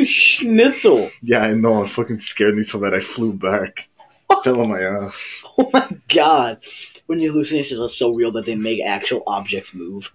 Schnitzel. 0.05 1.09
Yeah, 1.21 1.43
I 1.43 1.53
know. 1.53 1.83
It 1.83 1.89
fucking 1.89 2.19
scared 2.19 2.55
me 2.55 2.63
so 2.63 2.79
bad 2.79 2.93
I 2.93 2.99
flew 2.99 3.33
back, 3.33 3.89
fell 4.43 4.61
on 4.61 4.69
my 4.69 4.81
ass. 4.81 5.43
Oh 5.57 5.69
my 5.73 5.89
god. 6.07 6.59
When 7.07 7.19
the 7.19 7.27
hallucinations 7.27 7.79
are 7.79 7.89
so 7.89 8.13
real 8.13 8.31
that 8.33 8.45
they 8.45 8.55
make 8.55 8.81
actual 8.83 9.23
objects 9.27 9.73
move. 9.73 10.13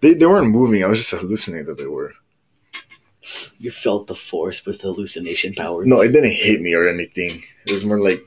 They 0.00 0.14
they 0.14 0.26
weren't 0.26 0.50
moving. 0.50 0.82
I 0.82 0.86
was 0.86 0.98
just 0.98 1.10
hallucinating 1.10 1.66
that 1.66 1.78
they 1.78 1.86
were. 1.86 2.14
You 3.58 3.70
felt 3.70 4.06
the 4.06 4.14
force 4.14 4.64
with 4.64 4.80
the 4.80 4.92
hallucination 4.92 5.54
powers. 5.54 5.86
No, 5.86 6.00
it 6.00 6.12
didn't 6.12 6.32
hit 6.32 6.60
me 6.62 6.74
or 6.74 6.88
anything. 6.88 7.42
It 7.66 7.72
was 7.72 7.84
more 7.84 8.00
like 8.00 8.26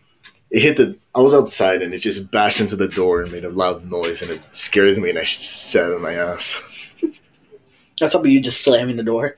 it 0.51 0.61
hit 0.61 0.77
the. 0.77 0.97
I 1.15 1.21
was 1.21 1.33
outside 1.33 1.81
and 1.81 1.93
it 1.93 1.99
just 1.99 2.29
bashed 2.29 2.61
into 2.61 2.75
the 2.75 2.87
door 2.87 3.21
and 3.21 3.31
made 3.31 3.45
a 3.45 3.49
loud 3.49 3.89
noise 3.89 4.21
and 4.21 4.31
it 4.31 4.55
scared 4.55 4.97
me 4.97 5.09
and 5.09 5.19
I 5.19 5.23
sat 5.23 5.91
on 5.91 6.01
my 6.01 6.13
ass. 6.13 6.61
That's 7.99 8.11
something 8.13 8.31
you 8.31 8.39
just 8.39 8.63
slamming 8.63 8.97
the 8.97 9.03
door. 9.03 9.35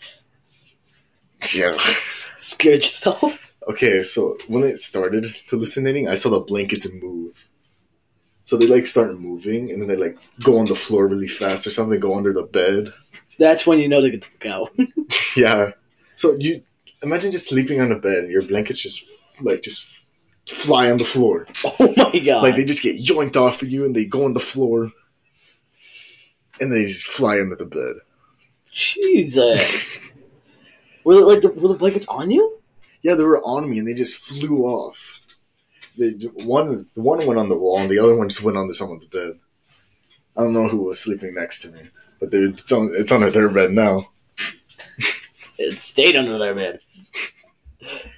Yeah. 1.54 1.78
Scared 2.38 2.84
yourself. 2.84 3.40
Okay, 3.68 4.04
so 4.04 4.38
when 4.48 4.64
it 4.64 4.78
started 4.78 5.26
hallucinating, 5.50 6.08
I 6.08 6.16
saw 6.16 6.30
the 6.30 6.40
blankets 6.40 6.88
move. 7.02 7.48
So 8.44 8.58
they 8.58 8.68
like 8.68 8.86
start 8.86 9.18
moving 9.20 9.72
and 9.72 9.82
then 9.82 9.88
they 9.88 9.96
like 9.96 10.18
go 10.44 10.60
on 10.60 10.66
the 10.66 10.76
floor 10.76 11.08
really 11.08 11.28
fast 11.28 11.66
or 11.66 11.72
something, 11.72 12.00
go 12.00 12.16
under 12.16 12.32
the 12.32 12.44
bed. 12.44 12.94
That's 13.40 13.66
when 13.66 13.80
you 13.80 13.90
know 13.90 14.02
to 14.02 14.12
get 14.12 14.22
the 14.22 14.28
fuck 14.28 14.46
out. 14.46 14.72
Yeah. 15.36 15.72
So 16.16 16.38
you 16.40 16.64
imagine 17.04 17.32
just 17.32 17.50
sleeping 17.50 17.82
on 17.82 17.92
a 17.92 18.00
bed 18.00 18.20
and 18.24 18.32
your 18.32 18.44
blankets 18.44 18.82
just 18.82 19.06
like 19.42 19.64
just 19.64 20.06
fly 20.48 20.90
on 20.92 20.98
the 20.98 21.04
floor. 21.04 21.48
oh 21.66 21.94
my 21.98 22.20
god. 22.20 22.44
Like 22.44 22.56
they 22.56 22.64
just 22.64 22.84
get 22.84 23.04
yoinked 23.04 23.36
off 23.36 23.62
of 23.62 23.70
you 23.70 23.84
and 23.84 23.96
they 23.96 24.06
go 24.06 24.26
on 24.26 24.34
the 24.34 24.40
floor 24.40 24.92
and 26.62 26.72
they 26.72 26.86
just 26.86 27.08
fly 27.08 27.40
under 27.40 27.56
the 27.56 27.66
bed. 27.66 27.96
Jesus. 28.72 30.00
Were, 31.06 31.16
the, 31.16 31.26
like, 31.26 31.42
the, 31.42 31.50
were 31.50 31.70
the 31.70 31.76
blankets 31.76 32.08
on 32.08 32.32
you? 32.32 32.60
Yeah, 33.02 33.14
they 33.14 33.24
were 33.24 33.42
on 33.44 33.70
me 33.70 33.80
and 33.80 33.88
they 33.88 33.94
just 33.94 34.18
flew 34.18 34.66
off. 34.66 35.22
They 35.98 36.12
one 36.44 36.88
the 36.94 37.02
one 37.02 37.26
went 37.26 37.40
on 37.40 37.50
the 37.50 37.58
wall 37.58 37.80
and 37.80 37.90
the 37.90 38.00
other 38.00 38.16
one 38.16 38.28
just 38.28 38.44
went 38.44 38.58
onto 38.58 38.74
someone's 38.74 39.06
bed. 39.06 39.40
I 40.36 40.42
don't 40.42 40.54
know 40.54 40.68
who 40.68 40.78
was 40.78 41.00
sleeping 41.00 41.34
next 41.34 41.62
to 41.62 41.72
me, 41.72 41.80
but 42.20 42.32
they 42.32 42.40
it's 42.40 42.72
on 42.72 42.92
it's 42.94 43.12
under 43.12 43.30
their 43.32 43.50
bed 43.50 43.72
now. 43.72 44.10
It 45.58 45.80
stayed 45.80 46.18
under 46.18 46.38
their 46.38 46.54
bed. 46.54 46.82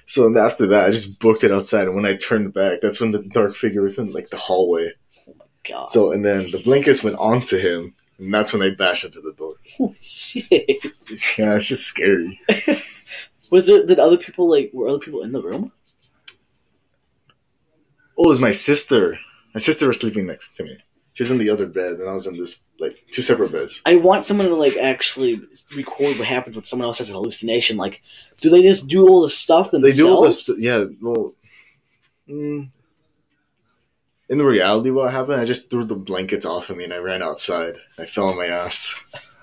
So 0.06 0.36
after 0.36 0.66
that, 0.66 0.86
I 0.86 0.90
just 0.90 1.20
booked 1.20 1.44
it 1.44 1.52
outside, 1.52 1.86
and 1.86 1.94
when 1.94 2.04
I 2.04 2.16
turned 2.16 2.52
back, 2.52 2.80
that's 2.80 3.00
when 3.00 3.12
the 3.12 3.22
dark 3.22 3.54
figure 3.54 3.82
was 3.82 3.96
in 3.96 4.10
like 4.10 4.30
the 4.30 4.36
hallway. 4.36 4.90
God. 5.62 5.88
So 5.88 6.10
and 6.10 6.24
then 6.24 6.50
the 6.50 6.60
blankets 6.64 7.04
went 7.04 7.16
onto 7.16 7.56
him, 7.56 7.94
and 8.18 8.32
that's 8.34 8.52
when 8.52 8.60
they 8.60 8.70
bashed 8.70 9.04
into 9.04 9.20
the 9.20 9.32
door. 9.32 9.54
Shit. 10.02 10.48
Yeah, 11.38 11.56
it's 11.56 11.66
just 11.68 11.84
scary. 11.86 12.40
Was 13.50 13.66
there, 13.66 13.86
did 13.86 13.98
other 13.98 14.18
people, 14.18 14.50
like, 14.50 14.70
were 14.74 14.88
other 14.88 14.98
people 14.98 15.22
in 15.22 15.32
the 15.32 15.40
room? 15.42 15.72
Oh, 18.18 18.24
it 18.24 18.28
was 18.28 18.40
my 18.40 18.50
sister. 18.50 19.18
My 19.54 19.60
sister 19.60 19.86
was 19.86 19.98
sleeping 19.98 20.26
next 20.26 20.56
to 20.56 20.64
me. 20.64 20.76
She 21.14 21.22
was 21.22 21.30
in 21.30 21.38
the 21.38 21.48
other 21.50 21.66
bed, 21.66 21.94
and 21.94 22.08
I 22.08 22.12
was 22.12 22.26
in 22.26 22.36
this 22.36 22.62
like 22.78 23.04
two 23.10 23.22
separate 23.22 23.50
beds. 23.52 23.80
I 23.86 23.96
want 23.96 24.24
someone 24.24 24.48
to, 24.48 24.54
like, 24.54 24.76
actually 24.76 25.40
record 25.74 26.18
what 26.18 26.28
happens 26.28 26.56
when 26.56 26.64
someone 26.64 26.86
else 26.86 26.98
has 26.98 27.10
a 27.10 27.14
hallucination. 27.14 27.76
Like, 27.76 28.02
do 28.40 28.50
they 28.50 28.62
just 28.62 28.86
do 28.88 29.08
all 29.08 29.22
the 29.22 29.30
stuff 29.30 29.70
They 29.70 29.78
themselves? 29.80 29.98
do 29.98 30.08
all 30.08 30.22
this. 30.24 30.50
Yeah, 30.58 30.84
well, 31.00 31.34
mm, 32.28 32.68
in 34.28 34.42
reality, 34.42 34.90
what 34.90 35.12
happened? 35.12 35.40
I 35.40 35.44
just 35.44 35.70
threw 35.70 35.84
the 35.84 35.94
blankets 35.94 36.44
off 36.44 36.70
of 36.70 36.76
me 36.76 36.84
and 36.84 36.92
I 36.92 36.98
ran 36.98 37.22
outside. 37.22 37.76
I 37.98 38.04
fell 38.04 38.28
on 38.28 38.36
my 38.36 38.46
ass. 38.46 38.94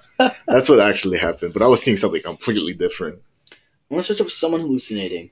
That's 0.47 0.69
what 0.69 0.79
actually 0.79 1.17
happened. 1.17 1.53
But 1.53 1.63
I 1.63 1.67
was 1.67 1.81
seeing 1.81 1.97
something 1.97 2.21
completely 2.21 2.73
different. 2.73 3.19
I 3.51 3.93
want 3.93 4.05
to 4.05 4.13
search 4.13 4.21
up 4.21 4.29
someone 4.29 4.61
hallucinating. 4.61 5.31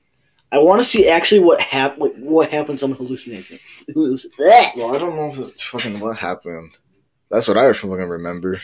I 0.52 0.58
want 0.58 0.80
to 0.80 0.84
see 0.84 1.08
actually 1.08 1.40
what 1.40 1.60
hap- 1.60 1.98
what, 1.98 2.16
what 2.18 2.50
happens 2.50 2.68
when 2.68 2.78
someone 2.78 2.98
hallucinating. 2.98 3.58
Halluc- 3.58 4.26
Well, 4.76 4.94
I 4.94 4.98
don't 4.98 5.16
know 5.16 5.28
if 5.28 5.38
it's 5.38 5.64
fucking 5.64 5.98
what 6.00 6.18
happened. 6.18 6.72
That's 7.30 7.48
what 7.48 7.56
I 7.56 7.72
fucking 7.72 7.90
remember. 8.08 8.60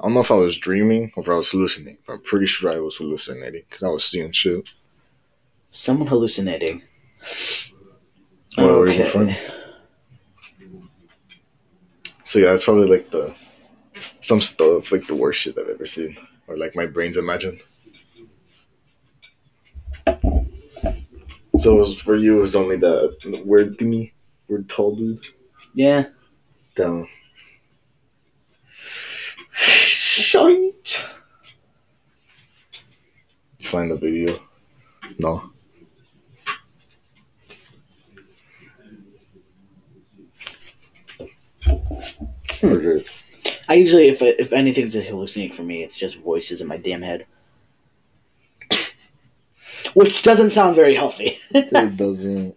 I 0.00 0.04
don't 0.06 0.14
know 0.14 0.20
if 0.20 0.30
I 0.30 0.34
was 0.34 0.58
dreaming 0.58 1.12
or 1.16 1.22
if 1.22 1.28
I 1.28 1.34
was 1.34 1.50
hallucinating. 1.50 1.98
But 2.06 2.14
I'm 2.14 2.20
pretty 2.22 2.46
sure 2.46 2.72
I 2.72 2.78
was 2.80 2.96
hallucinating 2.96 3.62
because 3.68 3.82
I 3.82 3.88
was 3.88 4.04
seeing 4.04 4.32
shit. 4.32 4.68
Someone 5.70 6.08
hallucinating. 6.08 6.82
What 8.56 8.66
were 8.66 8.88
you 8.88 9.04
from? 9.06 9.30
So 12.32 12.38
yeah, 12.38 12.54
it's 12.54 12.64
probably 12.64 12.86
like 12.86 13.10
the 13.10 13.34
some 14.20 14.40
stuff 14.40 14.90
like 14.90 15.06
the 15.06 15.14
worst 15.14 15.42
shit 15.42 15.58
I've 15.58 15.68
ever 15.68 15.84
seen, 15.84 16.16
or 16.46 16.56
like 16.56 16.74
my 16.74 16.86
brain's 16.86 17.18
imagined. 17.18 17.60
So 21.58 21.74
it 21.74 21.78
was, 21.78 22.00
for 22.00 22.16
you, 22.16 22.38
it 22.38 22.40
was 22.40 22.56
only 22.56 22.78
the 22.78 23.14
weird 23.44 23.76
thingy, 23.76 24.12
weird 24.48 24.66
tall 24.66 24.96
dude. 24.96 25.26
Yeah. 25.74 26.06
Down. 26.74 27.06
Shite. 29.50 31.04
Find 33.60 33.90
the 33.90 33.96
video. 33.96 34.38
No. 35.18 35.52
Okay. 42.62 43.04
I 43.68 43.74
usually, 43.74 44.08
if 44.08 44.22
if 44.22 44.52
anything's 44.52 44.94
a 44.96 45.02
hallucinating 45.02 45.52
for 45.56 45.62
me, 45.62 45.82
it's 45.82 45.98
just 45.98 46.20
voices 46.22 46.60
in 46.60 46.68
my 46.68 46.76
damn 46.76 47.02
head, 47.02 47.26
which 49.94 50.22
doesn't 50.22 50.50
sound 50.50 50.76
very 50.76 50.94
healthy. 50.94 51.38
It 51.54 51.96
doesn't. 51.96 52.54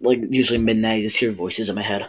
like 0.00 0.20
usually 0.28 0.58
midnight, 0.58 0.96
you 1.02 1.06
just 1.06 1.16
hear 1.18 1.30
voices 1.32 1.68
in 1.68 1.74
my 1.76 1.82
head. 1.82 2.06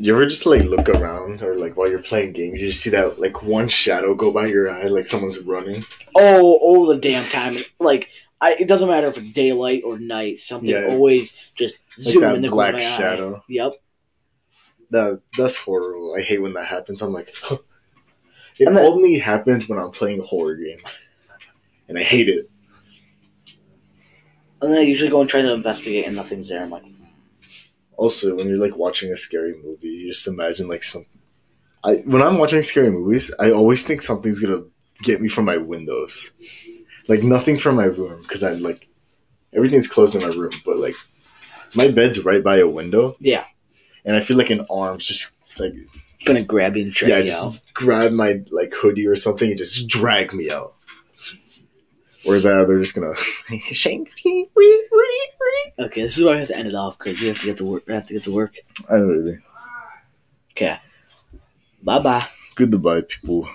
You 0.00 0.14
ever 0.14 0.26
just 0.26 0.46
like 0.46 0.62
look 0.62 0.88
around 0.88 1.42
or 1.42 1.56
like 1.58 1.76
while 1.76 1.90
you're 1.90 1.98
playing 1.98 2.32
games, 2.32 2.60
you 2.60 2.68
just 2.68 2.80
see 2.82 2.90
that 2.90 3.18
like 3.18 3.42
one 3.42 3.66
shadow 3.68 4.14
go 4.14 4.30
by 4.32 4.46
your 4.46 4.70
eye, 4.70 4.86
like 4.86 5.06
someone's 5.06 5.40
running. 5.40 5.84
Oh, 6.14 6.56
all 6.58 6.86
the 6.86 6.96
damn 6.96 7.28
time. 7.28 7.56
Like 7.80 8.08
I, 8.40 8.54
it 8.54 8.68
doesn't 8.68 8.88
matter 8.88 9.08
if 9.08 9.18
it's 9.18 9.30
daylight 9.30 9.82
or 9.84 9.98
night. 9.98 10.38
Something 10.38 10.70
Yeah. 10.70 10.86
always 10.86 11.36
just 11.56 11.80
Like 11.98 12.12
zoom 12.14 12.22
in 12.36 12.42
the 12.42 12.48
corner 12.48 12.68
of 12.68 12.72
black 12.72 12.72
my 12.74 12.78
eye. 12.78 12.80
shadow. 12.80 13.42
Yep. 13.48 13.72
That 14.90 15.20
that's 15.36 15.56
horrible. 15.56 16.14
I 16.16 16.22
hate 16.22 16.40
when 16.42 16.54
that 16.54 16.66
happens. 16.66 17.02
I'm 17.02 17.12
like, 17.12 17.28
it 18.58 18.66
And 18.66 18.78
only 18.78 19.18
happens 19.18 19.68
when 19.68 19.78
I'm 19.78 19.90
playing 19.90 20.22
horror 20.22 20.56
games, 20.56 21.02
and 21.88 21.98
I 21.98 22.02
hate 22.02 22.28
it. 22.28 22.50
And 24.60 24.72
then 24.72 24.80
I 24.80 24.82
usually 24.82 25.10
go 25.10 25.20
and 25.20 25.30
try 25.30 25.42
to 25.42 25.52
investigate, 25.52 26.06
and 26.06 26.16
nothing's 26.16 26.48
there. 26.48 26.62
I'm 26.62 26.70
like, 26.70 26.84
Also, 27.96 28.34
when 28.34 28.48
you're 28.48 28.58
like 28.58 28.76
watching 28.76 29.12
a 29.12 29.16
scary 29.16 29.54
movie, 29.62 29.88
you 29.88 30.08
just 30.08 30.26
imagine 30.26 30.68
like 30.68 30.82
some 30.82 31.06
I 31.84 31.96
when 32.06 32.22
I'm 32.22 32.38
watching 32.38 32.62
scary 32.62 32.90
movies, 32.90 33.32
I 33.38 33.50
always 33.52 33.84
think 33.84 34.02
something's 34.02 34.40
gonna 34.40 34.64
get 35.02 35.20
me 35.20 35.28
from 35.28 35.44
my 35.44 35.56
windows. 35.56 36.32
Like 37.06 37.22
nothing 37.22 37.56
from 37.56 37.76
my 37.76 37.84
room 37.84 38.22
because 38.22 38.42
I 38.42 38.52
like 38.52 38.88
everything's 39.54 39.88
closed 39.88 40.14
in 40.14 40.22
my 40.22 40.34
room, 40.34 40.52
but 40.64 40.76
like 40.76 40.96
my 41.74 41.88
bed's 41.88 42.24
right 42.24 42.42
by 42.42 42.58
a 42.58 42.68
window. 42.68 43.16
Yeah. 43.20 43.44
And 44.04 44.16
I 44.16 44.20
feel 44.20 44.36
like 44.36 44.50
an 44.50 44.66
arm's 44.70 45.06
just 45.06 45.32
like 45.58 45.74
Gonna 46.24 46.42
grab 46.42 46.76
you 46.76 46.82
and 46.82 46.92
drag 46.92 47.10
yeah, 47.10 47.18
you 47.18 47.24
just 47.26 47.44
out. 47.44 47.60
grab 47.74 48.12
my 48.12 48.42
like 48.50 48.74
hoodie 48.74 49.06
or 49.06 49.14
something 49.16 49.48
and 49.50 49.56
just 49.58 49.86
drag 49.86 50.32
me 50.34 50.50
out. 50.50 50.74
Or 52.26 52.40
that 52.40 52.66
they're 52.68 52.78
just 52.80 52.94
gonna 52.94 53.14
shank 53.60 54.10
me. 54.24 54.48
Okay, 55.78 56.02
this 56.02 56.18
is 56.18 56.24
where 56.24 56.34
I 56.34 56.40
have 56.40 56.48
to 56.48 56.56
end 56.56 56.68
it 56.68 56.74
off 56.74 56.98
because 56.98 57.20
we 57.20 57.28
have 57.28 57.38
to 57.38 57.46
get 57.46 57.56
to 57.58 57.64
work. 57.64 57.84
We 57.86 57.94
have 57.94 58.04
to 58.06 58.12
get 58.14 58.24
to 58.24 58.34
work. 58.34 58.56
I 58.90 58.94
don't 58.96 59.08
really. 59.08 59.38
Okay. 60.52 60.76
Bye 61.82 62.00
bye. 62.00 62.24
Goodbye, 62.56 63.02
people. 63.02 63.48